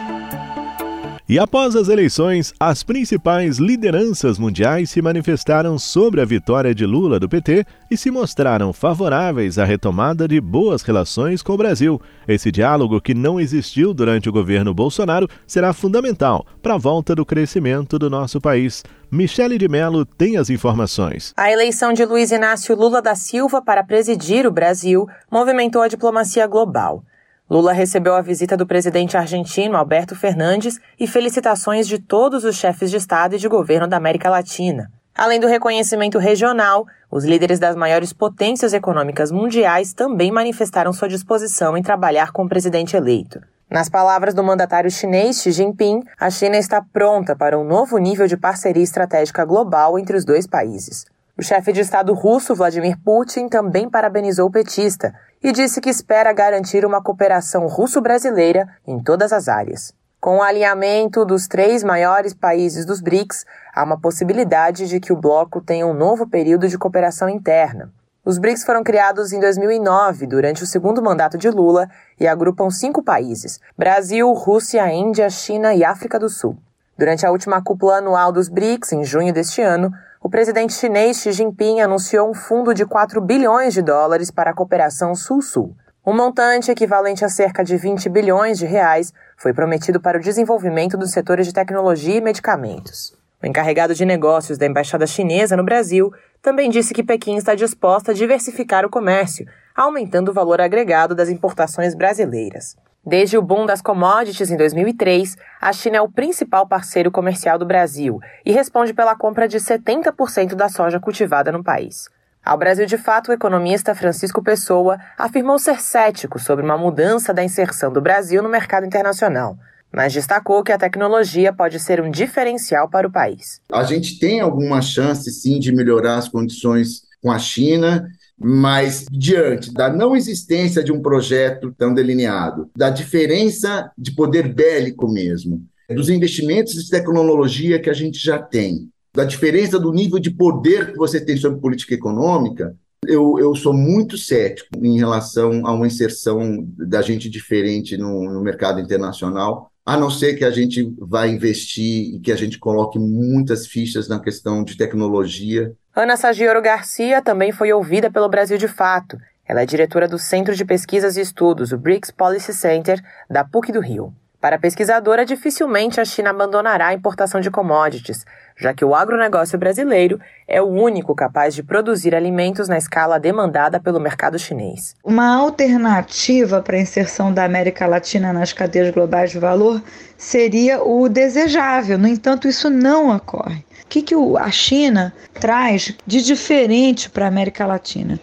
E 1.30 1.38
após 1.38 1.76
as 1.76 1.88
eleições, 1.88 2.52
as 2.58 2.82
principais 2.82 3.58
lideranças 3.58 4.36
mundiais 4.36 4.90
se 4.90 5.00
manifestaram 5.00 5.78
sobre 5.78 6.20
a 6.20 6.24
vitória 6.24 6.74
de 6.74 6.84
Lula 6.84 7.20
do 7.20 7.28
PT 7.28 7.64
e 7.88 7.96
se 7.96 8.10
mostraram 8.10 8.72
favoráveis 8.72 9.56
à 9.56 9.64
retomada 9.64 10.26
de 10.26 10.40
boas 10.40 10.82
relações 10.82 11.40
com 11.40 11.52
o 11.52 11.56
Brasil. 11.56 12.02
Esse 12.26 12.50
diálogo, 12.50 13.00
que 13.00 13.14
não 13.14 13.38
existiu 13.38 13.94
durante 13.94 14.28
o 14.28 14.32
governo 14.32 14.74
Bolsonaro, 14.74 15.28
será 15.46 15.72
fundamental 15.72 16.44
para 16.60 16.74
a 16.74 16.78
volta 16.78 17.14
do 17.14 17.24
crescimento 17.24 17.96
do 17.96 18.10
nosso 18.10 18.40
país. 18.40 18.82
Michele 19.08 19.56
de 19.56 19.68
Mello 19.68 20.04
tem 20.04 20.36
as 20.36 20.50
informações. 20.50 21.32
A 21.36 21.48
eleição 21.48 21.92
de 21.92 22.04
Luiz 22.04 22.32
Inácio 22.32 22.74
Lula 22.74 23.00
da 23.00 23.14
Silva 23.14 23.62
para 23.62 23.84
presidir 23.84 24.48
o 24.48 24.50
Brasil 24.50 25.06
movimentou 25.30 25.82
a 25.82 25.86
diplomacia 25.86 26.48
global. 26.48 27.04
Lula 27.50 27.72
recebeu 27.72 28.14
a 28.14 28.22
visita 28.22 28.56
do 28.56 28.64
presidente 28.64 29.16
argentino 29.16 29.76
Alberto 29.76 30.14
Fernandes 30.14 30.78
e 30.96 31.04
felicitações 31.04 31.88
de 31.88 31.98
todos 31.98 32.44
os 32.44 32.54
chefes 32.54 32.92
de 32.92 32.96
Estado 32.96 33.34
e 33.34 33.38
de 33.38 33.48
governo 33.48 33.88
da 33.88 33.96
América 33.96 34.30
Latina. 34.30 34.88
Além 35.12 35.40
do 35.40 35.48
reconhecimento 35.48 36.16
regional, 36.16 36.86
os 37.10 37.24
líderes 37.24 37.58
das 37.58 37.74
maiores 37.74 38.12
potências 38.12 38.72
econômicas 38.72 39.32
mundiais 39.32 39.92
também 39.92 40.30
manifestaram 40.30 40.92
sua 40.92 41.08
disposição 41.08 41.76
em 41.76 41.82
trabalhar 41.82 42.30
com 42.30 42.44
o 42.44 42.48
presidente 42.48 42.96
eleito. 42.96 43.40
Nas 43.68 43.88
palavras 43.88 44.32
do 44.32 44.44
mandatário 44.44 44.90
chinês 44.90 45.42
Xi 45.42 45.50
Jinping, 45.50 46.04
a 46.20 46.30
China 46.30 46.56
está 46.56 46.80
pronta 46.80 47.34
para 47.34 47.58
um 47.58 47.64
novo 47.64 47.98
nível 47.98 48.28
de 48.28 48.36
parceria 48.36 48.82
estratégica 48.82 49.44
global 49.44 49.98
entre 49.98 50.16
os 50.16 50.24
dois 50.24 50.46
países. 50.46 51.04
O 51.40 51.42
chefe 51.42 51.72
de 51.72 51.80
Estado 51.80 52.12
russo, 52.12 52.54
Vladimir 52.54 52.98
Putin, 53.02 53.48
também 53.48 53.88
parabenizou 53.88 54.48
o 54.48 54.50
petista 54.50 55.14
e 55.42 55.50
disse 55.52 55.80
que 55.80 55.88
espera 55.88 56.34
garantir 56.34 56.84
uma 56.84 57.02
cooperação 57.02 57.66
russo-brasileira 57.66 58.68
em 58.86 59.02
todas 59.02 59.32
as 59.32 59.48
áreas. 59.48 59.94
Com 60.20 60.36
o 60.36 60.42
alinhamento 60.42 61.24
dos 61.24 61.48
três 61.48 61.82
maiores 61.82 62.34
países 62.34 62.84
dos 62.84 63.00
BRICS, 63.00 63.46
há 63.74 63.82
uma 63.82 63.98
possibilidade 63.98 64.86
de 64.86 65.00
que 65.00 65.14
o 65.14 65.16
bloco 65.16 65.62
tenha 65.62 65.86
um 65.86 65.94
novo 65.94 66.28
período 66.28 66.68
de 66.68 66.76
cooperação 66.76 67.26
interna. 67.26 67.90
Os 68.22 68.36
BRICS 68.36 68.64
foram 68.64 68.84
criados 68.84 69.32
em 69.32 69.40
2009, 69.40 70.26
durante 70.26 70.62
o 70.62 70.66
segundo 70.66 71.00
mandato 71.00 71.38
de 71.38 71.48
Lula, 71.48 71.88
e 72.20 72.28
agrupam 72.28 72.68
cinco 72.68 73.02
países: 73.02 73.58
Brasil, 73.78 74.30
Rússia, 74.34 74.86
Índia, 74.92 75.30
China 75.30 75.72
e 75.74 75.82
África 75.84 76.18
do 76.18 76.28
Sul. 76.28 76.58
Durante 76.98 77.24
a 77.24 77.30
última 77.30 77.62
cúpula 77.62 77.96
anual 77.96 78.30
dos 78.30 78.50
BRICS, 78.50 78.92
em 78.92 79.04
junho 79.04 79.32
deste 79.32 79.62
ano, 79.62 79.90
o 80.22 80.28
presidente 80.28 80.74
chinês 80.74 81.16
Xi 81.16 81.32
Jinping 81.32 81.80
anunciou 81.80 82.30
um 82.30 82.34
fundo 82.34 82.74
de 82.74 82.84
4 82.84 83.20
bilhões 83.22 83.72
de 83.72 83.80
dólares 83.80 84.30
para 84.30 84.50
a 84.50 84.54
cooperação 84.54 85.14
Sul-Sul. 85.14 85.74
Um 86.06 86.14
montante 86.14 86.70
equivalente 86.70 87.24
a 87.24 87.28
cerca 87.28 87.64
de 87.64 87.76
20 87.76 88.08
bilhões 88.10 88.58
de 88.58 88.66
reais 88.66 89.14
foi 89.36 89.54
prometido 89.54 89.98
para 89.98 90.18
o 90.18 90.20
desenvolvimento 90.20 90.98
dos 90.98 91.10
setores 91.10 91.46
de 91.46 91.54
tecnologia 91.54 92.16
e 92.16 92.20
medicamentos. 92.20 93.12
O 93.42 93.46
encarregado 93.46 93.94
de 93.94 94.04
negócios 94.04 94.58
da 94.58 94.66
embaixada 94.66 95.06
chinesa 95.06 95.56
no 95.56 95.64
Brasil 95.64 96.12
também 96.42 96.68
disse 96.68 96.92
que 96.92 97.02
Pequim 97.02 97.36
está 97.36 97.54
disposta 97.54 98.12
a 98.12 98.14
diversificar 98.14 98.84
o 98.84 98.90
comércio, 98.90 99.46
aumentando 99.74 100.30
o 100.30 100.34
valor 100.34 100.60
agregado 100.60 101.14
das 101.14 101.30
importações 101.30 101.94
brasileiras. 101.94 102.76
Desde 103.04 103.38
o 103.38 103.42
boom 103.42 103.64
das 103.64 103.80
commodities 103.80 104.50
em 104.50 104.56
2003, 104.58 105.34
a 105.58 105.72
China 105.72 105.96
é 105.96 106.00
o 106.02 106.10
principal 106.10 106.66
parceiro 106.66 107.10
comercial 107.10 107.58
do 107.58 107.64
Brasil 107.64 108.20
e 108.44 108.52
responde 108.52 108.92
pela 108.92 109.16
compra 109.16 109.48
de 109.48 109.56
70% 109.56 110.54
da 110.54 110.68
soja 110.68 111.00
cultivada 111.00 111.50
no 111.50 111.64
país. 111.64 112.10
Ao 112.44 112.58
Brasil 112.58 112.84
de 112.84 112.98
Fato, 112.98 113.30
o 113.30 113.34
economista 113.34 113.94
Francisco 113.94 114.42
Pessoa 114.42 114.98
afirmou 115.16 115.58
ser 115.58 115.80
cético 115.80 116.38
sobre 116.38 116.62
uma 116.62 116.76
mudança 116.76 117.32
da 117.32 117.42
inserção 117.42 117.90
do 117.90 118.02
Brasil 118.02 118.42
no 118.42 118.50
mercado 118.50 118.84
internacional, 118.84 119.56
mas 119.90 120.12
destacou 120.12 120.62
que 120.62 120.72
a 120.72 120.78
tecnologia 120.78 121.54
pode 121.54 121.80
ser 121.80 122.02
um 122.02 122.10
diferencial 122.10 122.88
para 122.90 123.08
o 123.08 123.10
país. 123.10 123.62
A 123.72 123.82
gente 123.82 124.18
tem 124.18 124.40
alguma 124.40 124.82
chance, 124.82 125.30
sim, 125.30 125.58
de 125.58 125.74
melhorar 125.74 126.18
as 126.18 126.28
condições 126.28 127.02
com 127.22 127.32
a 127.32 127.38
China 127.38 128.06
Mas, 128.42 129.04
diante 129.10 129.70
da 129.72 129.92
não 129.92 130.16
existência 130.16 130.82
de 130.82 130.90
um 130.90 131.02
projeto 131.02 131.74
tão 131.76 131.92
delineado, 131.92 132.70
da 132.74 132.88
diferença 132.88 133.92
de 133.98 134.12
poder 134.12 134.52
bélico 134.52 135.06
mesmo, 135.06 135.62
dos 135.90 136.08
investimentos 136.08 136.72
de 136.72 136.88
tecnologia 136.88 137.78
que 137.78 137.90
a 137.90 137.92
gente 137.94 138.18
já 138.18 138.38
tem, 138.38 138.88
da 139.14 139.24
diferença 139.24 139.78
do 139.78 139.92
nível 139.92 140.18
de 140.18 140.30
poder 140.30 140.92
que 140.92 140.96
você 140.96 141.20
tem 141.20 141.36
sobre 141.36 141.60
política 141.60 141.94
econômica, 141.94 142.74
eu, 143.06 143.38
eu 143.38 143.54
sou 143.54 143.74
muito 143.74 144.16
cético 144.16 144.68
em 144.82 144.98
relação 144.98 145.66
a 145.66 145.72
uma 145.72 145.86
inserção 145.86 146.66
da 146.76 147.02
gente 147.02 147.28
diferente 147.28 147.96
no, 147.96 148.32
no 148.32 148.42
mercado 148.42 148.80
internacional, 148.80 149.70
a 149.84 149.96
não 149.96 150.10
ser 150.10 150.34
que 150.34 150.44
a 150.44 150.50
gente 150.50 150.94
vá 150.98 151.26
investir 151.26 152.14
e 152.14 152.20
que 152.20 152.30
a 152.30 152.36
gente 152.36 152.58
coloque 152.58 152.98
muitas 152.98 153.66
fichas 153.66 154.08
na 154.08 154.20
questão 154.20 154.62
de 154.62 154.76
tecnologia 154.76 155.74
Ana 155.94 156.16
Sagioro 156.16 156.62
Garcia 156.62 157.20
também 157.20 157.50
foi 157.50 157.72
ouvida 157.72 158.08
pelo 158.08 158.28
Brasil 158.28 158.56
de 158.56 158.68
Fato. 158.68 159.18
Ela 159.44 159.62
é 159.62 159.66
diretora 159.66 160.06
do 160.06 160.20
Centro 160.20 160.54
de 160.54 160.64
Pesquisas 160.64 161.16
e 161.16 161.20
Estudos, 161.20 161.72
o 161.72 161.78
BRICS 161.78 162.12
Policy 162.12 162.54
Center, 162.54 163.02
da 163.28 163.42
PUC 163.42 163.72
do 163.72 163.80
Rio. 163.80 164.14
Para 164.40 164.54
a 164.54 164.58
pesquisadora, 164.58 165.26
dificilmente 165.26 166.00
a 166.00 166.04
China 166.04 166.30
abandonará 166.30 166.86
a 166.86 166.94
importação 166.94 167.40
de 167.40 167.50
commodities, 167.50 168.24
já 168.56 168.72
que 168.72 168.84
o 168.84 168.94
agronegócio 168.94 169.58
brasileiro 169.58 170.20
é 170.46 170.62
o 170.62 170.68
único 170.68 171.12
capaz 171.12 171.56
de 171.56 171.62
produzir 171.64 172.14
alimentos 172.14 172.68
na 172.68 172.78
escala 172.78 173.18
demandada 173.18 173.80
pelo 173.80 173.98
mercado 173.98 174.38
chinês. 174.38 174.94
Uma 175.04 175.38
alternativa 175.38 176.62
para 176.62 176.76
a 176.76 176.80
inserção 176.80 177.34
da 177.34 177.44
América 177.44 177.88
Latina 177.88 178.32
nas 178.32 178.52
cadeias 178.52 178.94
globais 178.94 179.32
de 179.32 179.40
valor 179.40 179.82
seria 180.16 180.80
o 180.84 181.08
desejável, 181.08 181.98
no 181.98 182.06
entanto, 182.06 182.46
isso 182.46 182.70
não 182.70 183.14
ocorre 183.14 183.64
que, 183.90 184.02
que 184.02 184.14
a 184.38 184.50
China 184.52 185.12
traz 185.34 185.92
de 186.06 186.22
diferente 186.22 187.10
para 187.10 187.24
a 187.24 187.28
América 187.28 187.66
Latina? 187.66 188.18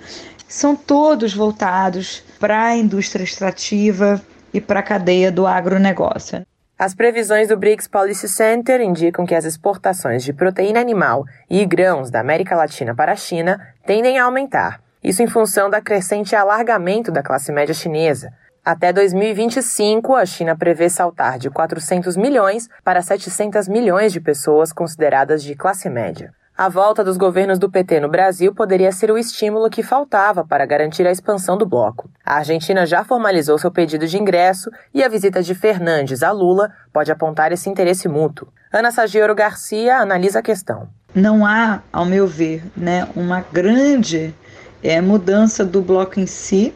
São 0.47 0.75
todos 0.75 1.33
voltados 1.33 2.23
para 2.39 2.67
a 2.67 2.77
indústria 2.77 3.25
extrativa 3.25 4.21
e 4.53 4.61
para 4.61 4.79
a 4.79 4.83
cadeia 4.83 5.29
do 5.29 5.45
agronegócio. 5.45 6.45
As 6.79 6.95
previsões 6.95 7.49
do 7.49 7.57
BRICS 7.57 7.87
Policy 7.87 8.29
Center 8.29 8.79
indicam 8.79 9.25
que 9.25 9.35
as 9.35 9.43
exportações 9.43 10.23
de 10.23 10.31
proteína 10.31 10.79
animal 10.79 11.25
e 11.49 11.65
grãos 11.65 12.09
da 12.09 12.21
América 12.21 12.55
Latina 12.55 12.95
para 12.95 13.11
a 13.11 13.15
China 13.15 13.59
tendem 13.85 14.17
a 14.17 14.23
aumentar. 14.23 14.79
Isso 15.03 15.21
em 15.21 15.27
função 15.27 15.69
da 15.69 15.81
crescente 15.81 16.35
alargamento 16.35 17.11
da 17.11 17.23
classe 17.23 17.51
média 17.51 17.73
chinesa, 17.73 18.31
até 18.69 18.91
2025, 18.91 20.13
a 20.13 20.25
China 20.25 20.53
prevê 20.53 20.89
saltar 20.89 21.39
de 21.39 21.49
400 21.49 22.17
milhões 22.17 22.67
para 22.83 23.01
700 23.01 23.65
milhões 23.69 24.11
de 24.11 24.19
pessoas 24.19 24.73
consideradas 24.73 25.41
de 25.41 25.55
classe 25.55 25.89
média. 25.89 26.33
A 26.57 26.67
volta 26.67 27.01
dos 27.01 27.15
governos 27.15 27.57
do 27.57 27.71
PT 27.71 28.01
no 28.01 28.09
Brasil 28.09 28.53
poderia 28.53 28.91
ser 28.91 29.09
o 29.09 29.17
estímulo 29.17 29.69
que 29.69 29.81
faltava 29.81 30.43
para 30.43 30.65
garantir 30.65 31.07
a 31.07 31.11
expansão 31.13 31.57
do 31.57 31.65
bloco. 31.65 32.09
A 32.25 32.39
Argentina 32.39 32.85
já 32.85 33.05
formalizou 33.05 33.57
seu 33.57 33.71
pedido 33.71 34.05
de 34.05 34.17
ingresso 34.17 34.69
e 34.93 35.01
a 35.01 35.07
visita 35.07 35.41
de 35.41 35.55
Fernandes 35.55 36.21
a 36.21 36.33
Lula 36.33 36.69
pode 36.91 37.09
apontar 37.09 37.53
esse 37.53 37.69
interesse 37.69 38.09
mútuo. 38.09 38.49
Ana 38.69 38.91
Sagioro 38.91 39.33
Garcia 39.33 39.95
analisa 39.95 40.39
a 40.39 40.43
questão. 40.43 40.89
Não 41.15 41.45
há, 41.45 41.81
ao 41.89 42.03
meu 42.03 42.27
ver, 42.27 42.65
né, 42.75 43.07
uma 43.15 43.45
grande 43.49 44.35
é, 44.83 44.99
mudança 44.99 45.63
do 45.63 45.81
bloco 45.81 46.19
em 46.19 46.27
si 46.27 46.73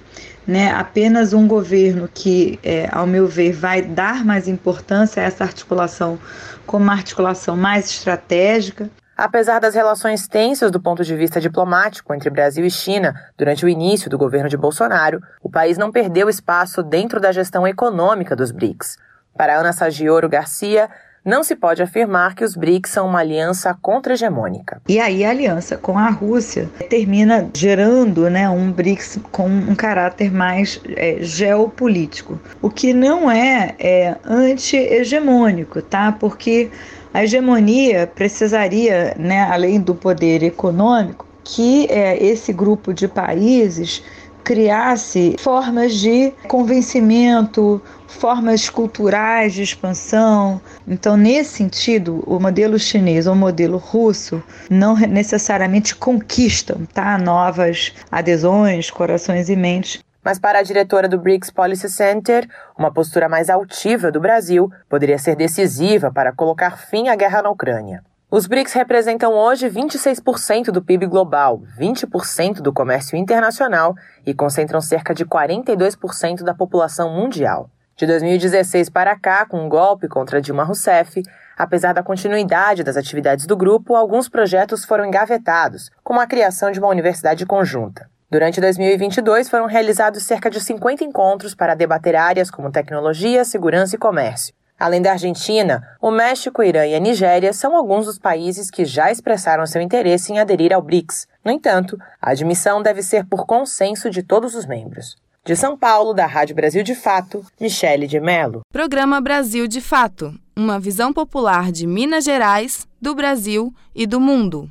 né, 0.51 0.70
apenas 0.72 1.31
um 1.31 1.48
governo 1.48 2.10
que, 2.13 2.60
é, 2.62 2.89
ao 2.91 3.08
meu 3.08 3.25
ver, 3.25 3.53
vai 3.53 3.81
dar 3.81 4.25
mais 4.25 4.50
importância 4.50 5.24
a 5.24 5.25
essa 5.25 5.46
articulação 5.46 6.20
como 6.65 6.84
uma 6.84 6.91
articulação 6.91 7.55
mais 7.55 7.86
estratégica. 7.89 8.89
Apesar 9.15 9.60
das 9.60 9.75
relações 9.75 10.27
tensas 10.27 10.70
do 10.70 10.81
ponto 10.81 11.05
de 11.05 11.15
vista 11.15 11.39
diplomático 11.39 12.13
entre 12.13 12.29
Brasil 12.29 12.65
e 12.65 12.70
China 12.70 13.13
durante 13.38 13.63
o 13.63 13.70
início 13.70 14.10
do 14.10 14.17
governo 14.17 14.50
de 14.50 14.58
Bolsonaro, 14.58 15.22
o 15.41 15.50
país 15.50 15.77
não 15.77 15.89
perdeu 15.89 16.27
espaço 16.27 16.84
dentro 16.84 17.22
da 17.22 17.31
gestão 17.31 17.65
econômica 17.65 18.36
dos 18.36 18.51
BRICS. 18.51 18.98
Para 19.38 19.58
Ana 19.58 19.72
Sagioro 19.72 20.27
Garcia, 20.27 20.89
não 21.23 21.43
se 21.43 21.55
pode 21.55 21.83
afirmar 21.83 22.33
que 22.33 22.43
os 22.43 22.55
BRICS 22.55 22.91
são 22.91 23.07
uma 23.07 23.19
aliança 23.19 23.77
contra-hegemônica. 23.79 24.81
E 24.87 24.99
aí 24.99 25.23
a 25.23 25.29
aliança 25.29 25.77
com 25.77 25.97
a 25.97 26.09
Rússia 26.09 26.67
termina 26.89 27.47
gerando 27.53 28.29
né, 28.29 28.49
um 28.49 28.71
BRICS 28.71 29.19
com 29.31 29.47
um 29.47 29.75
caráter 29.75 30.31
mais 30.31 30.81
é, 30.95 31.17
geopolítico, 31.21 32.39
o 32.61 32.69
que 32.69 32.91
não 32.91 33.29
é, 33.29 33.75
é 33.79 34.15
anti-hegemônico, 34.25 35.81
tá? 35.81 36.11
Porque 36.11 36.71
a 37.13 37.23
hegemonia 37.23 38.07
precisaria, 38.07 39.15
né, 39.17 39.43
além 39.43 39.79
do 39.79 39.93
poder 39.93 40.41
econômico, 40.41 41.27
que 41.43 41.85
é, 41.89 42.23
esse 42.23 42.51
grupo 42.51 42.93
de 42.93 43.07
países 43.07 44.03
criasse 44.43 45.35
formas 45.39 45.93
de 45.93 46.33
convencimento, 46.47 47.81
formas 48.11 48.69
culturais 48.69 49.53
de 49.53 49.63
expansão. 49.63 50.61
Então, 50.87 51.17
nesse 51.17 51.57
sentido, 51.57 52.23
o 52.27 52.39
modelo 52.39 52.77
chinês 52.77 53.27
ou 53.27 53.33
o 53.33 53.35
modelo 53.35 53.77
russo 53.77 54.43
não 54.69 54.95
necessariamente 54.95 55.95
conquistam 55.95 56.85
tá, 56.93 57.17
novas 57.17 57.93
adesões, 58.11 58.91
corações 58.91 59.49
e 59.49 59.55
mentes. 59.55 60.01
Mas 60.23 60.37
para 60.37 60.59
a 60.59 60.63
diretora 60.63 61.09
do 61.09 61.17
BRICS 61.17 61.49
Policy 61.49 61.89
Center, 61.89 62.47
uma 62.77 62.93
postura 62.93 63.27
mais 63.27 63.49
altiva 63.49 64.11
do 64.11 64.19
Brasil 64.19 64.71
poderia 64.87 65.17
ser 65.17 65.35
decisiva 65.35 66.11
para 66.11 66.31
colocar 66.31 66.77
fim 66.77 67.07
à 67.07 67.15
guerra 67.15 67.41
na 67.41 67.49
Ucrânia. 67.49 68.03
Os 68.29 68.47
BRICS 68.47 68.73
representam 68.73 69.33
hoje 69.33 69.69
26% 69.69 70.65
do 70.65 70.81
PIB 70.81 71.05
global, 71.07 71.61
20% 71.77 72.61
do 72.61 72.71
comércio 72.71 73.17
internacional 73.17 73.93
e 74.25 74.33
concentram 74.33 74.79
cerca 74.79 75.13
de 75.13 75.25
42% 75.25 76.43
da 76.43 76.53
população 76.53 77.13
mundial. 77.13 77.69
De 78.01 78.08
2016 78.08 78.89
para 78.89 79.15
cá, 79.15 79.46
com 79.46 79.63
um 79.63 79.70
golpe 79.70 80.08
contra 80.08 80.41
Dilma 80.41 80.63
Rousseff, 80.63 81.22
apesar 81.55 81.93
da 81.93 82.01
continuidade 82.01 82.84
das 82.84 82.98
atividades 82.98 83.46
do 83.46 83.55
grupo, 83.55 83.96
alguns 83.96 84.27
projetos 84.27 84.84
foram 84.84 85.05
engavetados, 85.05 85.91
como 86.03 86.20
a 86.20 86.25
criação 86.25 86.72
de 86.72 86.79
uma 86.79 86.88
universidade 86.88 87.46
conjunta. 87.46 88.10
Durante 88.27 88.60
2022, 88.60 89.48
foram 89.48 89.67
realizados 89.67 90.24
cerca 90.24 90.50
de 90.50 90.60
50 90.60 91.03
encontros 91.03 91.53
para 91.53 91.75
debater 91.75 92.15
áreas 92.15 92.50
como 92.50 92.72
tecnologia, 92.72 93.46
segurança 93.46 93.96
e 93.96 94.00
comércio. 94.00 94.55
Além 94.79 95.00
da 95.00 95.12
Argentina, 95.12 95.88
o 96.01 96.10
México, 96.10 96.63
Irã 96.63 96.88
e 96.88 96.96
a 96.96 97.00
Nigéria 97.00 97.53
são 97.53 97.75
alguns 97.75 98.08
dos 98.08 98.17
países 98.17 98.72
que 98.72 98.84
já 98.84 99.12
expressaram 99.12 99.67
seu 99.67 99.79
interesse 99.79 100.34
em 100.34 100.39
aderir 100.39 100.74
ao 100.74 100.81
BRICS. 100.81 101.27
No 101.46 101.51
entanto, 101.51 102.00
a 102.20 102.31
admissão 102.31 102.81
deve 102.81 103.03
ser 103.03 103.27
por 103.27 103.46
consenso 103.46 104.10
de 104.10 104.24
todos 104.24 104.55
os 104.55 104.65
membros. 104.65 105.22
De 105.43 105.55
São 105.55 105.75
Paulo, 105.75 106.13
da 106.13 106.27
Rádio 106.27 106.55
Brasil 106.55 106.83
de 106.83 106.93
Fato, 106.93 107.43
Michele 107.60 108.05
de 108.05 108.19
Mello. 108.19 108.62
Programa 108.71 109.19
Brasil 109.19 109.67
de 109.67 109.81
Fato 109.81 110.33
uma 110.55 110.79
visão 110.79 111.12
popular 111.12 111.71
de 111.71 111.88
Minas 111.88 112.25
Gerais, 112.25 112.88
do 113.01 113.15
Brasil 113.15 113.74
e 113.95 114.05
do 114.05 114.19
mundo. 114.19 114.69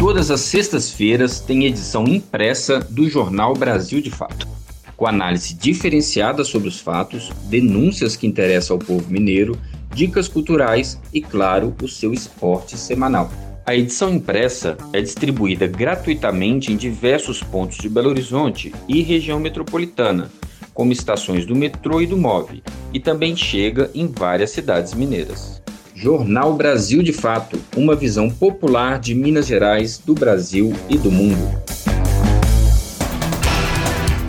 Todas 0.00 0.30
as 0.30 0.40
sextas-feiras 0.40 1.40
tem 1.40 1.66
edição 1.66 2.04
impressa 2.04 2.80
do 2.80 3.08
jornal 3.08 3.52
Brasil 3.52 4.00
de 4.00 4.10
Fato 4.10 4.48
com 4.96 5.06
análise 5.06 5.54
diferenciada 5.54 6.42
sobre 6.42 6.66
os 6.66 6.80
fatos, 6.80 7.30
denúncias 7.44 8.16
que 8.16 8.26
interessam 8.26 8.74
ao 8.74 8.80
povo 8.80 9.08
mineiro, 9.08 9.56
dicas 9.94 10.26
culturais 10.26 11.00
e, 11.14 11.20
claro, 11.22 11.72
o 11.80 11.86
seu 11.86 12.12
esporte 12.12 12.76
semanal. 12.76 13.30
A 13.68 13.76
edição 13.76 14.14
impressa 14.14 14.78
é 14.94 15.00
distribuída 15.02 15.66
gratuitamente 15.66 16.72
em 16.72 16.76
diversos 16.78 17.42
pontos 17.42 17.76
de 17.76 17.86
Belo 17.86 18.08
Horizonte 18.08 18.74
e 18.88 19.02
região 19.02 19.38
metropolitana, 19.38 20.30
como 20.72 20.90
estações 20.90 21.44
do 21.44 21.54
metrô 21.54 22.00
e 22.00 22.06
do 22.06 22.16
MOVE, 22.16 22.62
e 22.94 22.98
também 22.98 23.36
chega 23.36 23.90
em 23.94 24.06
várias 24.06 24.52
cidades 24.52 24.94
mineiras. 24.94 25.60
Jornal 25.94 26.54
Brasil 26.54 27.02
de 27.02 27.12
Fato, 27.12 27.60
uma 27.76 27.94
visão 27.94 28.30
popular 28.30 28.98
de 28.98 29.14
Minas 29.14 29.46
Gerais, 29.46 29.98
do 29.98 30.14
Brasil 30.14 30.74
e 30.88 30.96
do 30.96 31.10
mundo. 31.10 31.62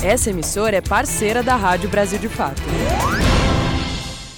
Essa 0.03 0.31
emissora 0.31 0.75
é 0.75 0.81
parceira 0.81 1.41
da 1.41 1.55
Rádio 1.55 1.87
Brasil 1.87 2.19
de 2.19 2.27
Fato. 2.27 2.61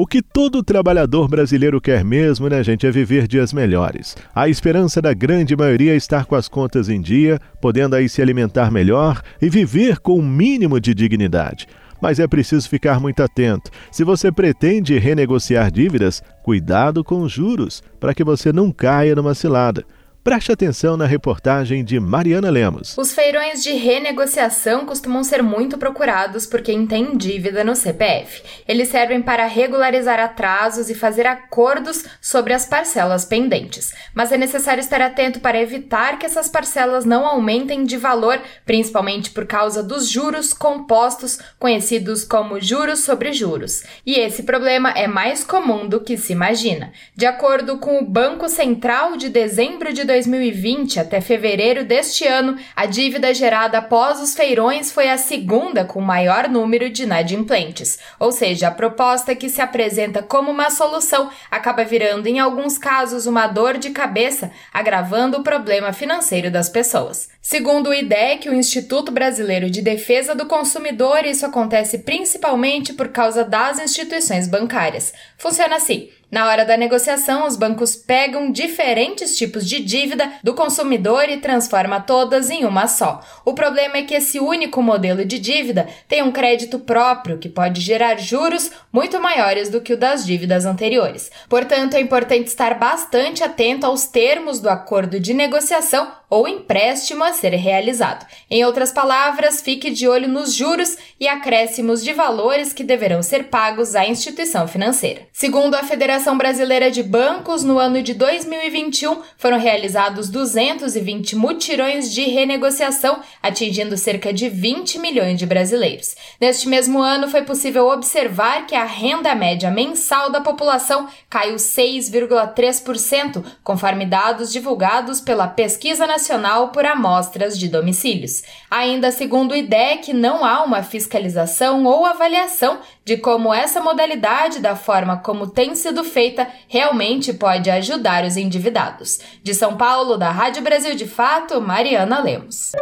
O 0.00 0.06
que 0.06 0.22
todo 0.22 0.62
trabalhador 0.62 1.26
brasileiro 1.26 1.80
quer 1.80 2.04
mesmo, 2.04 2.48
né, 2.48 2.62
gente, 2.62 2.86
é 2.86 2.90
viver 2.90 3.26
dias 3.26 3.52
melhores. 3.52 4.16
A 4.32 4.48
esperança 4.48 5.02
da 5.02 5.12
grande 5.12 5.56
maioria 5.56 5.92
é 5.92 5.96
estar 5.96 6.24
com 6.24 6.36
as 6.36 6.46
contas 6.46 6.88
em 6.88 7.00
dia, 7.00 7.40
podendo 7.60 7.96
aí 7.96 8.08
se 8.08 8.22
alimentar 8.22 8.70
melhor 8.70 9.20
e 9.42 9.50
viver 9.50 9.98
com 9.98 10.12
o 10.12 10.18
um 10.20 10.22
mínimo 10.22 10.78
de 10.78 10.94
dignidade. 10.94 11.66
Mas 12.00 12.20
é 12.20 12.28
preciso 12.28 12.68
ficar 12.68 13.00
muito 13.00 13.24
atento. 13.24 13.72
Se 13.90 14.04
você 14.04 14.30
pretende 14.30 14.96
renegociar 15.00 15.68
dívidas, 15.68 16.22
cuidado 16.44 17.02
com 17.02 17.22
os 17.22 17.32
juros, 17.32 17.82
para 17.98 18.14
que 18.14 18.22
você 18.22 18.52
não 18.52 18.70
caia 18.70 19.16
numa 19.16 19.34
cilada. 19.34 19.84
Preste 20.22 20.52
atenção 20.52 20.96
na 20.96 21.06
reportagem 21.06 21.82
de 21.82 21.98
Mariana 21.98 22.50
Lemos. 22.50 22.98
Os 22.98 23.14
feirões 23.14 23.62
de 23.62 23.72
renegociação 23.72 24.84
costumam 24.84 25.24
ser 25.24 25.42
muito 25.42 25.78
procurados 25.78 26.44
por 26.44 26.60
quem 26.60 26.86
tem 26.86 27.16
dívida 27.16 27.64
no 27.64 27.74
CPF. 27.74 28.42
Eles 28.66 28.88
servem 28.88 29.22
para 29.22 29.46
regularizar 29.46 30.18
atrasos 30.18 30.90
e 30.90 30.94
fazer 30.94 31.26
acordos 31.26 32.04
sobre 32.20 32.52
as 32.52 32.66
parcelas 32.66 33.24
pendentes. 33.24 33.94
Mas 34.12 34.32
é 34.32 34.36
necessário 34.36 34.80
estar 34.80 35.00
atento 35.00 35.40
para 35.40 35.62
evitar 35.62 36.18
que 36.18 36.26
essas 36.26 36.48
parcelas 36.48 37.06
não 37.06 37.24
aumentem 37.24 37.84
de 37.84 37.96
valor, 37.96 38.38
principalmente 38.66 39.30
por 39.30 39.46
causa 39.46 39.82
dos 39.82 40.10
juros 40.10 40.52
compostos, 40.52 41.38
conhecidos 41.58 42.24
como 42.24 42.60
juros 42.60 43.00
sobre 43.00 43.32
juros. 43.32 43.82
E 44.04 44.18
esse 44.18 44.42
problema 44.42 44.90
é 44.90 45.06
mais 45.06 45.42
comum 45.42 45.88
do 45.88 46.00
que 46.00 46.18
se 46.18 46.32
imagina. 46.32 46.92
De 47.14 47.24
acordo 47.24 47.78
com 47.78 47.98
o 47.98 48.04
Banco 48.04 48.48
Central 48.48 49.16
de 49.16 49.30
dezembro 49.30 49.90
de 49.92 50.07
2020 50.08 50.98
até 50.98 51.20
fevereiro 51.20 51.84
deste 51.84 52.26
ano, 52.26 52.56
a 52.74 52.86
dívida 52.86 53.32
gerada 53.32 53.78
após 53.78 54.20
os 54.20 54.34
feirões 54.34 54.90
foi 54.90 55.08
a 55.08 55.16
segunda 55.16 55.84
com 55.84 56.00
maior 56.00 56.48
número 56.48 56.90
de 56.90 57.04
inadimplentes. 57.04 57.98
Ou 58.18 58.32
seja, 58.32 58.66
a 58.66 58.72
proposta 58.72 59.36
que 59.36 59.48
se 59.48 59.60
apresenta 59.60 60.22
como 60.22 60.50
uma 60.50 60.70
solução 60.70 61.30
acaba 61.50 61.84
virando, 61.84 62.26
em 62.26 62.40
alguns 62.40 62.76
casos, 62.78 63.26
uma 63.26 63.46
dor 63.46 63.78
de 63.78 63.90
cabeça, 63.90 64.50
agravando 64.72 65.38
o 65.38 65.44
problema 65.44 65.92
financeiro 65.92 66.50
das 66.50 66.68
pessoas. 66.68 67.28
Segundo 67.40 67.90
o 67.90 67.94
IDEC, 67.94 68.48
o 68.48 68.54
Instituto 68.54 69.12
Brasileiro 69.12 69.70
de 69.70 69.80
Defesa 69.80 70.34
do 70.34 70.46
Consumidor, 70.46 71.24
isso 71.24 71.46
acontece 71.46 71.98
principalmente 71.98 72.92
por 72.92 73.08
causa 73.08 73.44
das 73.44 73.78
instituições 73.78 74.48
bancárias. 74.48 75.12
Funciona 75.36 75.76
assim. 75.76 76.08
Na 76.30 76.46
hora 76.46 76.62
da 76.62 76.76
negociação, 76.76 77.46
os 77.46 77.56
bancos 77.56 77.96
pegam 77.96 78.52
diferentes 78.52 79.34
tipos 79.34 79.66
de 79.66 79.80
dívida 79.80 80.30
do 80.44 80.52
consumidor 80.52 81.26
e 81.30 81.38
transforma 81.38 82.00
todas 82.00 82.50
em 82.50 82.66
uma 82.66 82.86
só. 82.86 83.22
O 83.46 83.54
problema 83.54 83.96
é 83.96 84.02
que 84.02 84.12
esse 84.12 84.38
único 84.38 84.82
modelo 84.82 85.24
de 85.24 85.38
dívida 85.38 85.88
tem 86.06 86.22
um 86.22 86.30
crédito 86.30 86.78
próprio 86.78 87.38
que 87.38 87.48
pode 87.48 87.80
gerar 87.80 88.18
juros 88.18 88.70
muito 88.92 89.18
maiores 89.18 89.70
do 89.70 89.80
que 89.80 89.94
o 89.94 89.96
das 89.96 90.26
dívidas 90.26 90.66
anteriores. 90.66 91.30
Portanto, 91.48 91.94
é 91.94 92.00
importante 92.00 92.48
estar 92.48 92.74
bastante 92.74 93.42
atento 93.42 93.86
aos 93.86 94.04
termos 94.04 94.60
do 94.60 94.68
acordo 94.68 95.18
de 95.18 95.32
negociação 95.32 96.12
ou 96.28 96.46
empréstimo 96.46 97.24
a 97.24 97.32
ser 97.32 97.54
realizado. 97.54 98.26
Em 98.50 98.62
outras 98.66 98.92
palavras, 98.92 99.62
fique 99.62 99.88
de 99.90 100.06
olho 100.06 100.28
nos 100.28 100.52
juros 100.52 100.98
e 101.18 101.26
acréscimos 101.26 102.04
de 102.04 102.12
valores 102.12 102.74
que 102.74 102.84
deverão 102.84 103.22
ser 103.22 103.44
pagos 103.44 103.94
à 103.94 104.06
instituição 104.06 104.68
financeira. 104.68 105.22
Segundo 105.32 105.74
a 105.74 105.82
Federação 105.82 106.17
Associação 106.18 106.36
Brasileira 106.36 106.90
de 106.90 107.00
Bancos, 107.00 107.62
no 107.62 107.78
ano 107.78 108.02
de 108.02 108.12
2021, 108.12 109.22
foram 109.36 109.56
realizados 109.56 110.28
220 110.28 111.36
mutirões 111.36 112.12
de 112.12 112.22
renegociação, 112.22 113.20
atingindo 113.40 113.96
cerca 113.96 114.32
de 114.32 114.48
20 114.48 114.98
milhões 114.98 115.38
de 115.38 115.46
brasileiros. 115.46 116.16
Neste 116.40 116.68
mesmo 116.68 117.00
ano, 117.00 117.28
foi 117.28 117.42
possível 117.42 117.88
observar 117.88 118.66
que 118.66 118.74
a 118.74 118.84
renda 118.84 119.32
média 119.36 119.70
mensal 119.70 120.28
da 120.28 120.40
população 120.40 121.06
caiu 121.30 121.54
6,3%, 121.54 123.44
conforme 123.62 124.04
dados 124.04 124.52
divulgados 124.52 125.20
pela 125.20 125.46
Pesquisa 125.46 126.04
Nacional 126.04 126.70
por 126.70 126.84
Amostras 126.84 127.56
de 127.56 127.68
Domicílios. 127.68 128.42
Ainda 128.68 129.12
segundo 129.12 129.52
o 129.52 129.56
IDEC, 129.56 130.12
não 130.12 130.44
há 130.44 130.64
uma 130.64 130.82
fiscalização 130.82 131.84
ou 131.84 132.04
avaliação 132.04 132.80
de 133.08 133.16
como 133.16 133.54
essa 133.54 133.80
modalidade, 133.80 134.60
da 134.60 134.76
forma 134.76 135.16
como 135.16 135.46
tem 135.46 135.74
sido 135.74 136.04
feita, 136.04 136.46
realmente 136.68 137.32
pode 137.32 137.70
ajudar 137.70 138.22
os 138.22 138.36
endividados. 138.36 139.18
De 139.42 139.54
São 139.54 139.78
Paulo, 139.78 140.18
da 140.18 140.30
Rádio 140.30 140.62
Brasil 140.62 140.94
de 140.94 141.06
Fato, 141.06 141.58
Mariana 141.58 142.22
Lemos. 142.22 142.72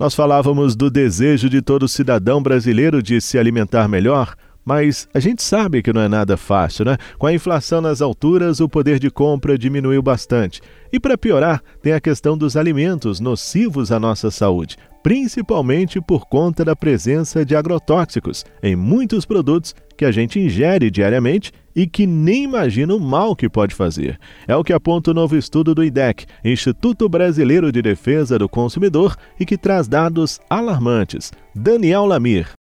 Nós 0.00 0.14
falávamos 0.14 0.74
do 0.74 0.90
desejo 0.90 1.50
de 1.50 1.60
todo 1.60 1.86
cidadão 1.86 2.42
brasileiro 2.42 3.02
de 3.02 3.20
se 3.20 3.38
alimentar 3.38 3.86
melhor, 3.86 4.34
mas 4.64 5.08
a 5.12 5.20
gente 5.20 5.42
sabe 5.42 5.82
que 5.82 5.92
não 5.92 6.00
é 6.00 6.08
nada 6.08 6.36
fácil, 6.36 6.84
né? 6.84 6.96
Com 7.18 7.26
a 7.26 7.32
inflação 7.32 7.80
nas 7.80 8.00
alturas, 8.00 8.60
o 8.60 8.68
poder 8.68 8.98
de 8.98 9.10
compra 9.10 9.58
diminuiu 9.58 10.02
bastante. 10.02 10.60
E 10.92 10.98
para 10.98 11.18
piorar, 11.18 11.62
tem 11.82 11.92
a 11.92 12.00
questão 12.00 12.36
dos 12.36 12.56
alimentos 12.56 13.20
nocivos 13.20 13.92
à 13.92 13.98
nossa 13.98 14.30
saúde, 14.30 14.76
principalmente 15.02 16.00
por 16.00 16.26
conta 16.26 16.64
da 16.64 16.76
presença 16.76 17.44
de 17.44 17.56
agrotóxicos 17.56 18.44
em 18.62 18.76
muitos 18.76 19.24
produtos 19.24 19.74
que 19.96 20.04
a 20.04 20.10
gente 20.10 20.38
ingere 20.38 20.90
diariamente 20.90 21.52
e 21.74 21.86
que 21.86 22.06
nem 22.06 22.44
imagina 22.44 22.94
o 22.94 23.00
mal 23.00 23.36
que 23.36 23.48
pode 23.48 23.74
fazer. 23.74 24.18
É 24.46 24.56
o 24.56 24.64
que 24.64 24.72
aponta 24.72 25.10
o 25.10 25.14
novo 25.14 25.36
estudo 25.36 25.74
do 25.74 25.84
IDEC, 25.84 26.26
Instituto 26.44 27.08
Brasileiro 27.08 27.70
de 27.70 27.80
Defesa 27.80 28.38
do 28.38 28.48
Consumidor, 28.48 29.16
e 29.38 29.46
que 29.46 29.56
traz 29.56 29.86
dados 29.86 30.40
alarmantes. 30.48 31.32
Daniel 31.54 32.06
Lamir. 32.06 32.59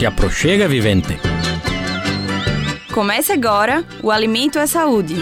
Te 0.00 0.06
aproxega, 0.06 0.66
vivente. 0.66 1.20
Comece 2.90 3.34
agora 3.34 3.84
o 4.02 4.10
Alimento 4.10 4.58
é 4.58 4.66
Saúde. 4.66 5.14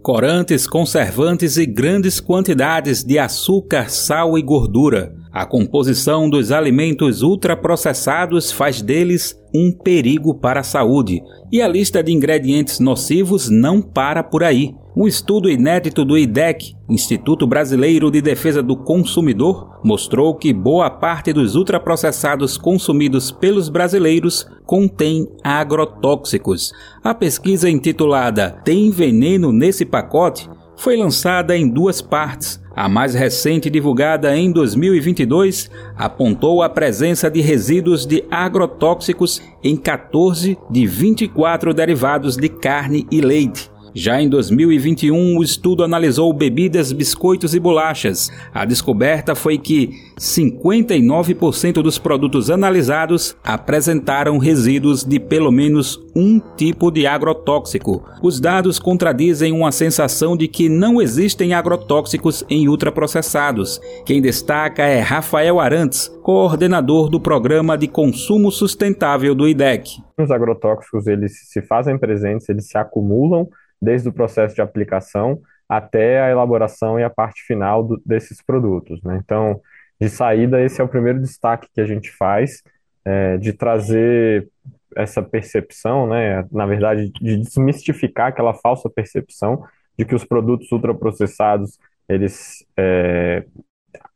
Corantes, 0.00 0.68
conservantes 0.68 1.56
e 1.56 1.66
grandes 1.66 2.20
quantidades 2.20 3.02
de 3.02 3.18
açúcar, 3.18 3.90
sal 3.90 4.38
e 4.38 4.42
gordura. 4.42 5.23
A 5.34 5.44
composição 5.44 6.30
dos 6.30 6.52
alimentos 6.52 7.20
ultraprocessados 7.20 8.52
faz 8.52 8.80
deles 8.80 9.36
um 9.52 9.72
perigo 9.72 10.32
para 10.32 10.60
a 10.60 10.62
saúde, 10.62 11.20
e 11.50 11.60
a 11.60 11.66
lista 11.66 12.04
de 12.04 12.12
ingredientes 12.12 12.78
nocivos 12.78 13.50
não 13.50 13.82
para 13.82 14.22
por 14.22 14.44
aí. 14.44 14.76
Um 14.96 15.08
estudo 15.08 15.50
inédito 15.50 16.04
do 16.04 16.16
IDEC, 16.16 16.76
Instituto 16.88 17.48
Brasileiro 17.48 18.12
de 18.12 18.22
Defesa 18.22 18.62
do 18.62 18.76
Consumidor, 18.76 19.80
mostrou 19.84 20.36
que 20.36 20.52
boa 20.52 20.88
parte 20.88 21.32
dos 21.32 21.56
ultraprocessados 21.56 22.56
consumidos 22.56 23.32
pelos 23.32 23.68
brasileiros 23.68 24.46
contém 24.64 25.26
agrotóxicos. 25.42 26.72
A 27.02 27.12
pesquisa 27.12 27.68
intitulada 27.68 28.52
Tem 28.64 28.88
veneno 28.88 29.50
nesse 29.50 29.84
pacote 29.84 30.48
foi 30.76 30.96
lançada 30.96 31.56
em 31.56 31.68
duas 31.68 32.00
partes. 32.00 32.62
A 32.76 32.88
mais 32.88 33.14
recente, 33.14 33.70
divulgada 33.70 34.36
em 34.36 34.50
2022, 34.50 35.70
apontou 35.96 36.62
a 36.62 36.68
presença 36.68 37.30
de 37.30 37.40
resíduos 37.40 38.04
de 38.04 38.24
agrotóxicos 38.28 39.40
em 39.62 39.76
14 39.76 40.58
de 40.68 40.86
24 40.86 41.72
derivados 41.72 42.36
de 42.36 42.48
carne 42.48 43.06
e 43.12 43.20
leite. 43.20 43.73
Já 43.96 44.20
em 44.20 44.28
2021, 44.28 45.38
o 45.38 45.42
estudo 45.42 45.84
analisou 45.84 46.32
bebidas, 46.32 46.90
biscoitos 46.90 47.54
e 47.54 47.60
bolachas. 47.60 48.28
A 48.52 48.64
descoberta 48.64 49.36
foi 49.36 49.56
que 49.56 49.90
59% 50.18 51.74
dos 51.74 51.96
produtos 51.96 52.50
analisados 52.50 53.36
apresentaram 53.44 54.36
resíduos 54.38 55.04
de 55.04 55.20
pelo 55.20 55.52
menos 55.52 56.02
um 56.12 56.40
tipo 56.56 56.90
de 56.90 57.06
agrotóxico. 57.06 58.02
Os 58.20 58.40
dados 58.40 58.80
contradizem 58.80 59.52
uma 59.52 59.70
sensação 59.70 60.36
de 60.36 60.48
que 60.48 60.68
não 60.68 61.00
existem 61.00 61.54
agrotóxicos 61.54 62.44
em 62.50 62.68
ultraprocessados. 62.68 63.80
Quem 64.04 64.20
destaca 64.20 64.82
é 64.82 64.98
Rafael 64.98 65.60
Arantes, 65.60 66.08
coordenador 66.20 67.08
do 67.08 67.20
Programa 67.20 67.78
de 67.78 67.86
Consumo 67.86 68.50
Sustentável 68.50 69.36
do 69.36 69.46
IDEC. 69.46 70.02
Os 70.18 70.32
agrotóxicos 70.32 71.06
eles 71.06 71.48
se 71.48 71.62
fazem 71.62 71.96
presentes, 71.96 72.48
eles 72.48 72.66
se 72.66 72.76
acumulam 72.76 73.48
desde 73.84 74.08
o 74.08 74.12
processo 74.12 74.54
de 74.54 74.62
aplicação 74.62 75.40
até 75.68 76.20
a 76.20 76.30
elaboração 76.30 76.98
e 76.98 77.04
a 77.04 77.10
parte 77.10 77.42
final 77.42 77.82
do, 77.82 78.02
desses 78.04 78.42
produtos. 78.42 79.02
Né? 79.02 79.20
Então, 79.22 79.60
de 80.00 80.08
saída, 80.08 80.60
esse 80.60 80.80
é 80.80 80.84
o 80.84 80.88
primeiro 80.88 81.20
destaque 81.20 81.68
que 81.72 81.80
a 81.80 81.86
gente 81.86 82.10
faz, 82.10 82.62
é, 83.04 83.36
de 83.36 83.52
trazer 83.52 84.48
essa 84.96 85.22
percepção, 85.22 86.06
né, 86.06 86.44
na 86.52 86.66
verdade, 86.66 87.10
de 87.10 87.36
desmistificar 87.38 88.28
aquela 88.28 88.54
falsa 88.54 88.88
percepção 88.88 89.64
de 89.98 90.04
que 90.04 90.14
os 90.14 90.24
produtos 90.24 90.70
ultraprocessados 90.70 91.78
eles 92.08 92.64
é, 92.76 93.44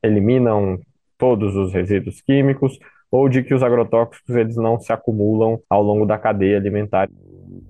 eliminam 0.02 0.78
todos 1.16 1.56
os 1.56 1.72
resíduos 1.72 2.20
químicos 2.20 2.78
ou 3.10 3.28
de 3.28 3.42
que 3.42 3.54
os 3.54 3.62
agrotóxicos 3.62 4.36
eles 4.36 4.56
não 4.56 4.78
se 4.78 4.92
acumulam 4.92 5.60
ao 5.68 5.82
longo 5.82 6.04
da 6.04 6.18
cadeia 6.18 6.56
alimentar. 6.56 7.08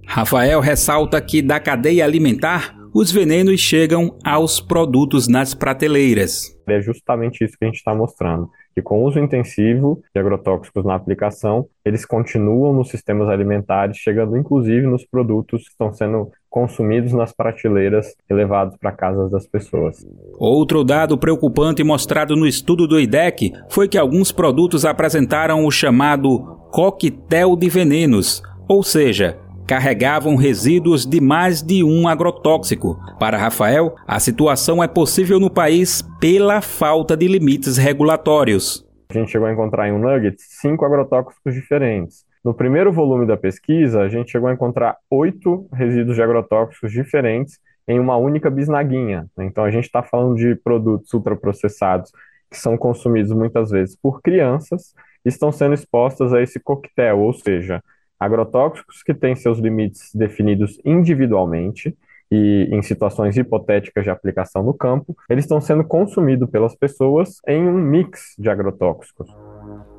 Rafael 0.07 0.61
ressalta 0.61 1.21
que 1.21 1.43
da 1.43 1.61
cadeia 1.61 2.05
alimentar, 2.05 2.79
os 2.95 3.13
venenos 3.13 3.61
chegam 3.61 4.17
aos 4.25 4.61
produtos 4.61 5.29
nas 5.29 5.55
prateleiras. 5.55 6.57
É 6.69 6.81
justamente 6.81 7.45
isso 7.45 7.57
que 7.59 7.65
a 7.65 7.69
gente 7.69 7.77
está 7.77 7.95
mostrando, 7.95 8.49
que 8.75 8.83
com 8.83 9.03
o 9.03 9.07
uso 9.07 9.19
intensivo 9.19 10.03
de 10.15 10.21
agrotóxicos 10.21 10.85
na 10.85 10.95
aplicação, 10.95 11.67
eles 11.85 12.05
continuam 12.05 12.73
nos 12.73 12.89
sistemas 12.89 13.29
alimentares, 13.29 13.97
chegando 13.97 14.37
inclusive 14.37 14.87
nos 14.87 15.05
produtos 15.05 15.65
que 15.65 15.71
estão 15.71 15.93
sendo 15.93 16.31
consumidos 16.51 17.13
nas 17.13 17.33
prateleiras 17.33 18.15
e 18.29 18.35
levados 18.35 18.77
para 18.77 18.93
casas 18.93 19.31
das 19.31 19.47
pessoas. 19.47 20.07
Outro 20.39 20.83
dado 20.83 21.19
preocupante 21.19 21.85
mostrado 21.85 22.35
no 22.35 22.47
estudo 22.47 22.87
do 22.87 22.99
IDEC 22.99 23.53
foi 23.69 23.87
que 23.87 23.99
alguns 23.99 24.33
produtos 24.33 24.85
apresentaram 24.85 25.65
o 25.65 25.71
chamado 25.71 26.41
coquetel 26.73 27.55
de 27.55 27.69
venenos, 27.69 28.43
ou 28.67 28.83
seja, 28.83 29.39
carregavam 29.69 30.35
resíduos 30.35 31.05
de 31.05 31.21
mais 31.21 31.63
de 31.63 31.85
um 31.85 32.09
agrotóxico. 32.09 32.99
Para 33.21 33.37
Rafael, 33.37 33.95
a 34.07 34.19
situação 34.19 34.83
é 34.83 34.89
possível 34.89 35.39
no 35.39 35.51
país 35.51 36.01
pela 36.19 36.63
falta 36.63 37.15
de 37.15 37.29
limites 37.29 37.77
regulatórios. 37.77 38.83
A 39.11 39.13
gente 39.13 39.31
chegou 39.31 39.47
a 39.47 39.53
encontrar 39.53 39.87
em 39.87 39.93
um 39.93 39.99
nugget 39.99 40.37
cinco 40.39 40.87
agrotóxicos 40.87 41.53
diferentes. 41.53 42.25
No 42.43 42.55
primeiro 42.55 42.91
volume 42.91 43.27
da 43.27 43.37
pesquisa, 43.37 44.01
a 44.01 44.09
gente 44.09 44.31
chegou 44.31 44.49
a 44.49 44.55
encontrar 44.55 44.97
oito 45.11 45.69
resíduos 45.71 46.17
de 46.17 46.23
agrotóxicos 46.23 46.91
diferentes 46.91 47.59
em 47.87 48.01
uma 48.01 48.17
única 48.17 48.49
bisnaguinha. 48.49 49.27
Então, 49.39 49.65
a 49.65 49.71
gente 49.71 49.85
está 49.85 50.03
falando 50.03 50.35
de 50.35 50.55
produtos 50.55 51.13
ultraprocessados 51.13 52.11
que 52.51 52.57
são 52.57 52.79
consumidos 52.79 53.33
muitas 53.33 53.71
vezes 53.71 53.95
por 54.01 54.23
crianças 54.23 54.95
e 55.27 55.29
estão 55.29 55.53
sendo 55.53 55.75
expostas 55.75 56.33
a 56.33 56.41
esse 56.41 56.59
coquetel, 56.59 57.19
ou 57.19 57.35
seja, 57.35 57.83
agrotóxicos 58.19 59.03
que 59.03 59.15
têm 59.15 59.37
seus 59.37 59.59
limites 59.59 60.11
definidos 60.15 60.81
individualmente 60.85 61.97
e 62.31 62.69
em 62.71 62.83
situações 62.83 63.37
hipotéticas 63.37 64.05
de 64.05 64.11
aplicação 64.11 64.63
no 64.63 64.75
campo, 64.75 65.17
eles 65.31 65.45
estão 65.45 65.61
sendo 65.61 65.83
consumidos 65.83 66.51
pelas 66.51 66.75
pessoas 66.75 67.41
em 67.47 67.67
um 67.67 67.73
mix 67.73 68.35
de 68.39 68.51
agrotóxicos. 68.51 69.29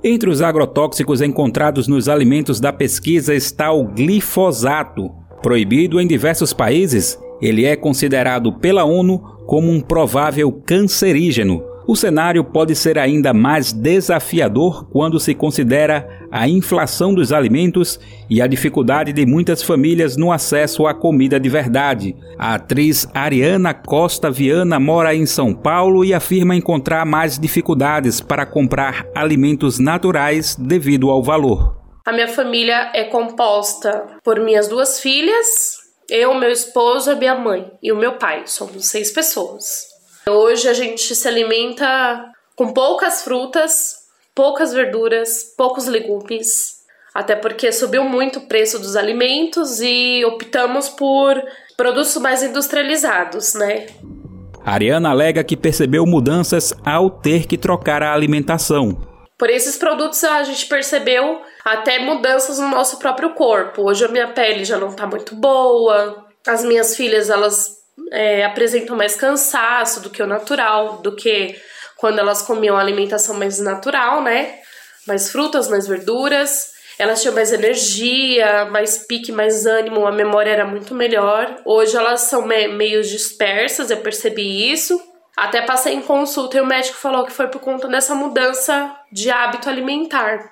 Entre 0.03 0.29
os 0.29 0.41
agrotóxicos 0.41 1.21
encontrados 1.21 1.87
nos 1.87 2.07
alimentos 2.07 2.59
da 2.59 2.71
pesquisa 2.71 3.33
está 3.33 3.71
o 3.71 3.85
glifosato. 3.85 5.09
Proibido 5.41 5.99
em 5.99 6.07
diversos 6.07 6.53
países, 6.53 7.19
ele 7.41 7.65
é 7.65 7.75
considerado 7.75 8.53
pela 8.59 8.83
ONU 8.83 9.19
como 9.45 9.71
um 9.71 9.81
provável 9.81 10.51
cancerígeno, 10.51 11.63
o 11.89 11.95
cenário 11.95 12.43
pode 12.43 12.75
ser 12.75 12.99
ainda 12.99 13.33
mais 13.33 13.73
desafiador 13.73 14.87
quando 14.91 15.19
se 15.19 15.33
considera 15.33 16.07
a 16.31 16.47
inflação 16.47 17.15
dos 17.15 17.33
alimentos 17.33 17.99
e 18.29 18.43
a 18.43 18.45
dificuldade 18.45 19.11
de 19.11 19.25
muitas 19.25 19.63
famílias 19.63 20.15
no 20.15 20.31
acesso 20.31 20.85
à 20.85 20.93
comida 20.93 21.39
de 21.39 21.49
verdade. 21.49 22.15
A 22.37 22.53
atriz 22.53 23.09
Ariana 23.11 23.73
Costa 23.73 24.29
Viana 24.29 24.79
mora 24.79 25.15
em 25.15 25.25
São 25.25 25.51
Paulo 25.51 26.05
e 26.05 26.13
afirma 26.13 26.55
encontrar 26.55 27.07
mais 27.07 27.39
dificuldades 27.39 28.21
para 28.21 28.45
comprar 28.45 29.07
alimentos 29.15 29.79
naturais 29.79 30.55
devido 30.55 31.09
ao 31.09 31.23
valor. 31.23 31.75
A 32.05 32.13
minha 32.13 32.27
família 32.27 32.91
é 32.93 33.05
composta 33.05 34.05
por 34.23 34.39
minhas 34.39 34.67
duas 34.67 34.99
filhas, 34.99 35.79
eu, 36.07 36.35
meu 36.35 36.51
esposo, 36.51 37.09
a 37.09 37.15
minha 37.15 37.33
mãe 37.33 37.65
e 37.81 37.91
o 37.91 37.97
meu 37.97 38.19
pai. 38.19 38.43
Somos 38.45 38.85
seis 38.85 39.09
pessoas. 39.09 39.97
Hoje 40.29 40.67
a 40.67 40.73
gente 40.73 41.15
se 41.15 41.27
alimenta 41.27 42.31
com 42.55 42.73
poucas 42.73 43.23
frutas, 43.23 43.95
poucas 44.35 44.73
verduras, 44.73 45.53
poucos 45.57 45.87
legumes, 45.87 46.79
até 47.13 47.35
porque 47.35 47.71
subiu 47.71 48.03
muito 48.03 48.39
o 48.39 48.47
preço 48.47 48.79
dos 48.79 48.95
alimentos 48.95 49.81
e 49.81 50.23
optamos 50.25 50.89
por 50.89 51.41
produtos 51.75 52.15
mais 52.17 52.43
industrializados, 52.43 53.53
né? 53.55 53.87
Ariana 54.63 55.09
alega 55.09 55.43
que 55.43 55.57
percebeu 55.57 56.05
mudanças 56.05 56.73
ao 56.85 57.09
ter 57.09 57.47
que 57.47 57.57
trocar 57.57 58.03
a 58.03 58.13
alimentação. 58.13 58.97
Por 59.37 59.49
esses 59.49 59.77
produtos 59.77 60.23
a 60.23 60.43
gente 60.43 60.65
percebeu 60.65 61.41
até 61.63 61.99
mudanças 61.99 62.59
no 62.59 62.67
nosso 62.67 62.99
próprio 62.99 63.33
corpo. 63.33 63.83
Hoje 63.83 64.03
a 64.03 64.09
minha 64.09 64.27
pele 64.27 64.65
já 64.65 64.77
não 64.77 64.93
tá 64.93 65.07
muito 65.07 65.33
boa, 65.33 66.25
as 66.45 66.63
minhas 66.63 66.95
filhas 66.95 67.29
elas 67.29 67.78
é, 68.11 68.43
apresentam 68.43 68.95
mais 68.95 69.15
cansaço 69.15 70.01
do 70.01 70.09
que 70.09 70.21
o 70.21 70.27
natural, 70.27 70.97
do 70.97 71.15
que 71.15 71.59
quando 71.95 72.19
elas 72.19 72.41
comiam 72.41 72.77
alimentação 72.77 73.35
mais 73.35 73.59
natural, 73.59 74.21
né? 74.21 74.59
Mais 75.05 75.31
frutas, 75.31 75.67
mais 75.67 75.87
verduras. 75.87 76.73
Elas 76.97 77.21
tinham 77.21 77.33
mais 77.33 77.53
energia, 77.53 78.65
mais 78.65 78.97
pique, 78.97 79.31
mais 79.31 79.65
ânimo, 79.65 80.05
a 80.05 80.11
memória 80.11 80.51
era 80.51 80.65
muito 80.65 80.93
melhor. 80.93 81.61
Hoje 81.65 81.95
elas 81.95 82.21
são 82.21 82.45
me 82.45 82.67
meio 82.67 83.01
dispersas, 83.01 83.89
eu 83.89 83.97
percebi 83.97 84.71
isso. 84.71 85.01
Até 85.35 85.61
passei 85.61 85.93
em 85.93 86.01
consulta 86.01 86.57
e 86.57 86.61
o 86.61 86.65
médico 86.65 86.97
falou 86.97 87.25
que 87.25 87.31
foi 87.31 87.47
por 87.47 87.61
conta 87.61 87.87
dessa 87.87 88.13
mudança 88.13 88.93
de 89.09 89.31
hábito 89.31 89.69
alimentar. 89.69 90.51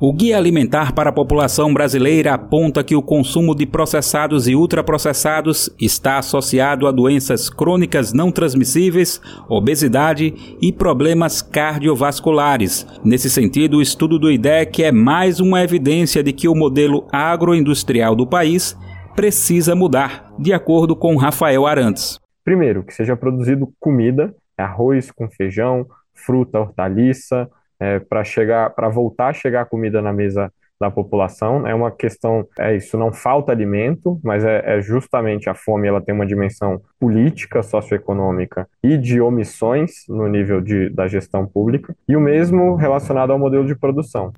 O 0.00 0.12
Guia 0.12 0.36
Alimentar 0.36 0.92
para 0.92 1.10
a 1.10 1.12
População 1.12 1.74
Brasileira 1.74 2.32
aponta 2.32 2.84
que 2.84 2.94
o 2.94 3.02
consumo 3.02 3.52
de 3.52 3.66
processados 3.66 4.46
e 4.46 4.54
ultraprocessados 4.54 5.68
está 5.76 6.18
associado 6.18 6.86
a 6.86 6.92
doenças 6.92 7.50
crônicas 7.50 8.12
não 8.12 8.30
transmissíveis, 8.30 9.20
obesidade 9.48 10.32
e 10.62 10.72
problemas 10.72 11.42
cardiovasculares. 11.42 12.86
Nesse 13.04 13.28
sentido, 13.28 13.78
o 13.78 13.82
estudo 13.82 14.20
do 14.20 14.30
IDEC 14.30 14.84
é 14.84 14.92
mais 14.92 15.40
uma 15.40 15.64
evidência 15.64 16.22
de 16.22 16.32
que 16.32 16.46
o 16.46 16.54
modelo 16.54 17.04
agroindustrial 17.10 18.14
do 18.14 18.24
país 18.24 18.78
precisa 19.16 19.74
mudar, 19.74 20.32
de 20.38 20.52
acordo 20.52 20.94
com 20.94 21.16
Rafael 21.16 21.66
Arantes. 21.66 22.20
Primeiro, 22.44 22.84
que 22.84 22.94
seja 22.94 23.16
produzido 23.16 23.72
comida, 23.80 24.32
arroz 24.56 25.10
com 25.10 25.28
feijão, 25.28 25.84
fruta, 26.14 26.60
hortaliça, 26.60 27.50
é, 27.80 27.98
para 27.98 28.24
chegar, 28.24 28.70
para 28.70 28.88
voltar 28.88 29.28
a 29.28 29.32
chegar 29.32 29.66
comida 29.66 30.02
na 30.02 30.12
mesa 30.12 30.52
da 30.80 30.90
população. 30.90 31.66
É 31.66 31.74
uma 31.74 31.90
questão, 31.90 32.46
é 32.58 32.76
isso, 32.76 32.96
não 32.96 33.12
falta 33.12 33.50
alimento, 33.50 34.20
mas 34.22 34.44
é, 34.44 34.62
é, 34.64 34.80
justamente 34.80 35.50
a 35.50 35.54
fome, 35.54 35.88
ela 35.88 36.00
tem 36.00 36.14
uma 36.14 36.26
dimensão 36.26 36.80
política, 37.00 37.62
socioeconômica 37.62 38.68
e 38.82 38.96
de 38.96 39.20
omissões 39.20 40.04
no 40.08 40.28
nível 40.28 40.60
de, 40.60 40.88
da 40.90 41.08
gestão 41.08 41.46
pública, 41.46 41.96
e 42.08 42.16
o 42.16 42.20
mesmo 42.20 42.76
relacionado 42.76 43.32
ao 43.32 43.38
modelo 43.38 43.66
de 43.66 43.74
produção. 43.74 44.32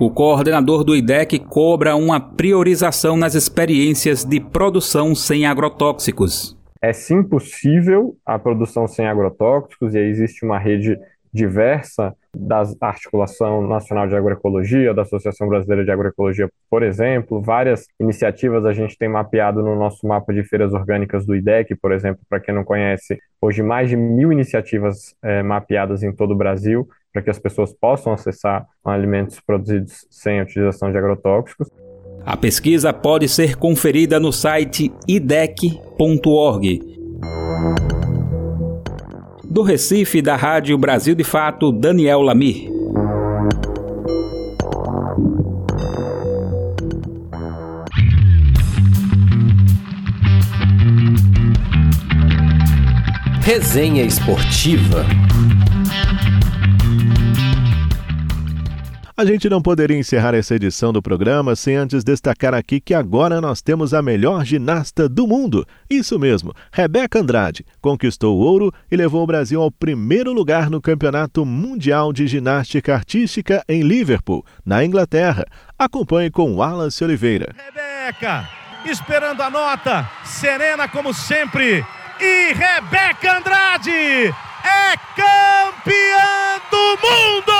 O 0.00 0.10
coordenador 0.10 0.82
do 0.82 0.96
IDEC 0.96 1.38
cobra 1.38 1.94
uma 1.94 2.18
priorização 2.18 3.16
nas 3.16 3.34
experiências 3.34 4.24
de 4.24 4.40
produção 4.40 5.14
sem 5.14 5.44
agrotóxicos 5.44 6.56
é 6.82 6.92
sim 6.92 7.22
possível 7.22 8.16
a 8.26 8.36
produção 8.36 8.88
sem 8.88 9.06
agrotóxicos, 9.06 9.94
e 9.94 9.98
aí 9.98 10.08
existe 10.08 10.44
uma 10.44 10.58
rede 10.58 10.98
diversa 11.32 12.14
da 12.34 12.64
Articulação 12.80 13.66
Nacional 13.66 14.08
de 14.08 14.16
Agroecologia, 14.16 14.94
da 14.94 15.02
Associação 15.02 15.48
Brasileira 15.48 15.84
de 15.84 15.90
Agroecologia, 15.90 16.48
por 16.70 16.82
exemplo, 16.82 17.40
várias 17.42 17.86
iniciativas 18.00 18.64
a 18.64 18.72
gente 18.72 18.96
tem 18.96 19.08
mapeado 19.08 19.62
no 19.62 19.76
nosso 19.76 20.06
mapa 20.06 20.32
de 20.32 20.42
feiras 20.42 20.72
orgânicas 20.72 21.26
do 21.26 21.34
IDEC, 21.36 21.74
por 21.76 21.92
exemplo, 21.92 22.22
para 22.28 22.40
quem 22.40 22.54
não 22.54 22.64
conhece, 22.64 23.18
hoje 23.40 23.62
mais 23.62 23.88
de 23.90 23.96
mil 23.96 24.32
iniciativas 24.32 25.14
é, 25.22 25.42
mapeadas 25.42 26.02
em 26.02 26.12
todo 26.12 26.32
o 26.32 26.36
Brasil, 26.36 26.88
para 27.12 27.22
que 27.22 27.30
as 27.30 27.38
pessoas 27.38 27.72
possam 27.72 28.12
acessar 28.12 28.66
alimentos 28.84 29.38
produzidos 29.40 30.06
sem 30.10 30.40
utilização 30.40 30.90
de 30.90 30.96
agrotóxicos. 30.96 31.68
A 32.24 32.36
pesquisa 32.36 32.92
pode 32.92 33.28
ser 33.28 33.56
conferida 33.56 34.18
no 34.18 34.32
site 34.32 34.92
idec.org. 35.06 36.80
Do 39.52 39.60
Recife, 39.60 40.22
da 40.22 40.34
Rádio 40.34 40.78
Brasil 40.78 41.14
de 41.14 41.22
Fato, 41.22 41.70
Daniel 41.70 42.22
Lamir. 42.22 42.70
Resenha 53.42 54.02
Esportiva. 54.02 55.04
A 59.22 59.24
gente 59.24 59.48
não 59.48 59.62
poderia 59.62 59.96
encerrar 59.96 60.34
essa 60.34 60.56
edição 60.56 60.92
do 60.92 61.00
programa 61.00 61.54
sem 61.54 61.76
antes 61.76 62.02
destacar 62.02 62.52
aqui 62.54 62.80
que 62.80 62.92
agora 62.92 63.40
nós 63.40 63.62
temos 63.62 63.94
a 63.94 64.02
melhor 64.02 64.44
ginasta 64.44 65.08
do 65.08 65.28
mundo. 65.28 65.64
Isso 65.88 66.18
mesmo, 66.18 66.52
Rebeca 66.72 67.20
Andrade 67.20 67.64
conquistou 67.80 68.36
o 68.36 68.40
ouro 68.40 68.74
e 68.90 68.96
levou 68.96 69.22
o 69.22 69.26
Brasil 69.26 69.62
ao 69.62 69.70
primeiro 69.70 70.32
lugar 70.32 70.68
no 70.68 70.80
Campeonato 70.80 71.46
Mundial 71.46 72.12
de 72.12 72.26
Ginástica 72.26 72.96
Artística 72.96 73.62
em 73.68 73.82
Liverpool, 73.82 74.44
na 74.66 74.84
Inglaterra. 74.84 75.46
Acompanhe 75.78 76.28
com 76.28 76.56
Wallace 76.56 77.04
Oliveira. 77.04 77.54
Rebeca, 77.56 78.48
esperando 78.84 79.40
a 79.40 79.48
nota, 79.48 80.10
serena 80.24 80.88
como 80.88 81.14
sempre. 81.14 81.86
E 82.20 82.54
Rebeca 82.54 83.38
Andrade 83.38 84.34
é 84.64 84.96
campeã 85.16 86.60
do 86.70 86.98
mundo! 87.02 87.52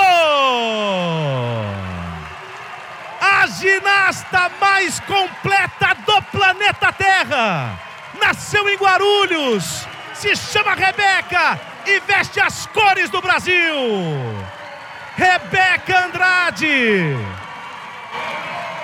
A 3.20 3.46
ginasta 3.46 4.50
mais 4.60 5.00
completa 5.00 5.96
do 6.06 6.22
planeta 6.22 6.92
Terra. 6.92 7.78
Nasceu 8.20 8.68
em 8.68 8.76
Guarulhos, 8.76 9.86
se 10.14 10.36
chama 10.36 10.74
Rebeca 10.74 11.60
e 11.86 12.00
veste 12.00 12.40
as 12.40 12.66
cores 12.66 13.10
do 13.10 13.20
Brasil. 13.20 13.74
Rebeca 15.16 16.06
Andrade 16.06 17.16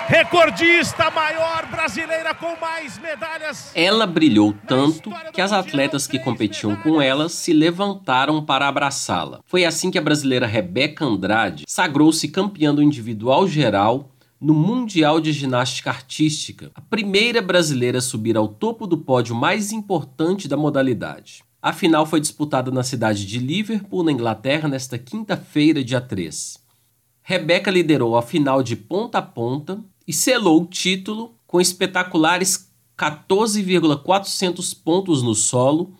recordista 0.09 1.11
maior 1.11 1.67
brasileira 1.67 2.33
com 2.33 2.59
mais 2.59 2.97
medalhas. 2.97 3.71
Ela 3.75 4.07
brilhou 4.07 4.55
tanto 4.65 5.11
que 5.31 5.39
as 5.39 5.53
atletas 5.53 6.07
que 6.07 6.17
competiam 6.17 6.75
com 6.77 6.99
ela 6.99 7.29
se 7.29 7.53
levantaram 7.53 8.43
para 8.43 8.67
abraçá-la. 8.67 9.39
Foi 9.45 9.65
assim 9.65 9.91
que 9.91 9.99
a 9.99 10.01
brasileira 10.01 10.47
Rebeca 10.47 11.05
Andrade 11.05 11.63
sagrou-se 11.67 12.27
campeã 12.27 12.73
do 12.73 12.81
individual 12.81 13.47
geral 13.47 14.09
no 14.41 14.55
Mundial 14.55 15.19
de 15.19 15.31
Ginástica 15.31 15.91
Artística, 15.91 16.71
a 16.73 16.81
primeira 16.81 17.39
brasileira 17.39 17.99
a 17.99 18.01
subir 18.01 18.35
ao 18.35 18.47
topo 18.47 18.87
do 18.87 18.97
pódio 18.97 19.35
mais 19.35 19.71
importante 19.71 20.47
da 20.47 20.57
modalidade. 20.57 21.43
A 21.61 21.71
final 21.71 22.07
foi 22.07 22.19
disputada 22.19 22.71
na 22.71 22.81
cidade 22.81 23.27
de 23.27 23.37
Liverpool, 23.37 24.03
na 24.03 24.11
Inglaterra, 24.11 24.67
nesta 24.67 24.97
quinta-feira, 24.97 25.83
dia 25.83 26.01
3. 26.01 26.57
Rebeca 27.21 27.69
liderou 27.69 28.17
a 28.17 28.23
final 28.23 28.63
de 28.63 28.75
ponta 28.75 29.19
a 29.19 29.21
ponta 29.21 29.79
e 30.09 30.13
selou 30.13 30.63
o 30.63 30.65
título 30.65 31.35
com 31.45 31.61
espetaculares 31.61 32.67
14,400 32.97 34.73
pontos 34.73 35.21
no 35.21 35.35
solo, 35.35 35.93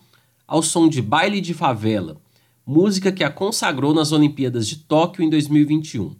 ao 0.48 0.64
som 0.64 0.88
de 0.88 1.00
Baile 1.00 1.40
de 1.40 1.54
Favela, 1.54 2.20
música 2.66 3.12
que 3.12 3.22
a 3.22 3.30
consagrou 3.30 3.94
nas 3.94 4.10
Olimpíadas 4.10 4.66
de 4.66 4.78
Tóquio 4.78 5.22
em 5.22 5.30
2021. 5.30 6.16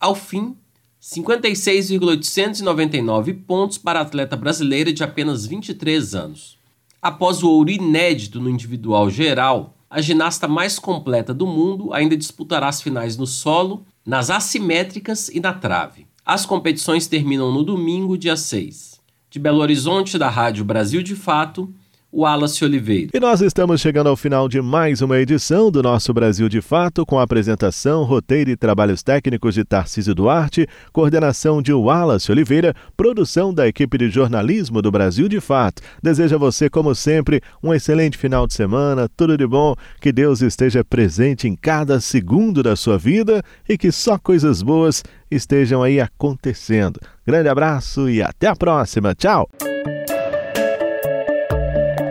Ao 0.00 0.16
fim, 0.16 0.56
56,899 0.98 3.34
pontos 3.34 3.78
para 3.78 4.00
a 4.00 4.02
atleta 4.02 4.36
brasileira 4.36 4.92
de 4.92 5.04
apenas 5.04 5.46
23 5.46 6.16
anos. 6.16 6.58
Após 7.00 7.44
o 7.44 7.48
ouro 7.48 7.70
inédito 7.70 8.40
no 8.40 8.50
individual 8.50 9.08
geral, 9.08 9.76
a 9.88 10.00
ginasta 10.00 10.48
mais 10.48 10.76
completa 10.76 11.32
do 11.32 11.46
mundo 11.46 11.94
ainda 11.94 12.16
disputará 12.16 12.66
as 12.66 12.82
finais 12.82 13.16
no 13.16 13.28
solo, 13.28 13.86
nas 14.04 14.28
assimétricas 14.28 15.28
e 15.28 15.38
na 15.38 15.52
trave. 15.52 16.07
As 16.28 16.44
competições 16.44 17.06
terminam 17.06 17.50
no 17.50 17.64
domingo, 17.64 18.18
dia 18.18 18.36
6. 18.36 19.00
De 19.30 19.38
Belo 19.38 19.60
Horizonte, 19.60 20.18
da 20.18 20.28
Rádio 20.28 20.62
Brasil 20.62 21.02
de 21.02 21.16
Fato, 21.16 21.72
Wallace 22.12 22.64
Oliveira. 22.64 23.10
E 23.12 23.20
nós 23.20 23.40
estamos 23.40 23.80
chegando 23.80 24.08
ao 24.08 24.16
final 24.16 24.48
de 24.48 24.60
mais 24.62 25.02
uma 25.02 25.18
edição 25.18 25.70
do 25.70 25.82
nosso 25.82 26.12
Brasil 26.14 26.48
de 26.48 26.60
Fato, 26.60 27.04
com 27.04 27.18
a 27.18 27.22
apresentação, 27.22 28.02
roteiro 28.04 28.50
e 28.50 28.56
trabalhos 28.56 29.02
técnicos 29.02 29.54
de 29.54 29.64
Tarcísio 29.64 30.14
Duarte, 30.14 30.66
coordenação 30.92 31.60
de 31.60 31.72
Wallace 31.72 32.32
Oliveira, 32.32 32.74
produção 32.96 33.52
da 33.52 33.68
equipe 33.68 33.98
de 33.98 34.08
jornalismo 34.08 34.80
do 34.80 34.90
Brasil 34.90 35.28
de 35.28 35.40
Fato. 35.40 35.82
Desejo 36.02 36.36
a 36.36 36.38
você, 36.38 36.70
como 36.70 36.94
sempre, 36.94 37.42
um 37.62 37.74
excelente 37.74 38.16
final 38.16 38.46
de 38.46 38.54
semana, 38.54 39.08
tudo 39.14 39.36
de 39.36 39.46
bom, 39.46 39.74
que 40.00 40.10
Deus 40.10 40.40
esteja 40.40 40.82
presente 40.82 41.46
em 41.46 41.54
cada 41.54 42.00
segundo 42.00 42.62
da 42.62 42.74
sua 42.74 42.96
vida 42.96 43.42
e 43.68 43.76
que 43.76 43.92
só 43.92 44.18
coisas 44.18 44.62
boas 44.62 45.04
estejam 45.30 45.82
aí 45.82 46.00
acontecendo. 46.00 46.98
Grande 47.26 47.50
abraço 47.50 48.08
e 48.08 48.22
até 48.22 48.46
a 48.46 48.56
próxima. 48.56 49.14
Tchau! 49.14 49.46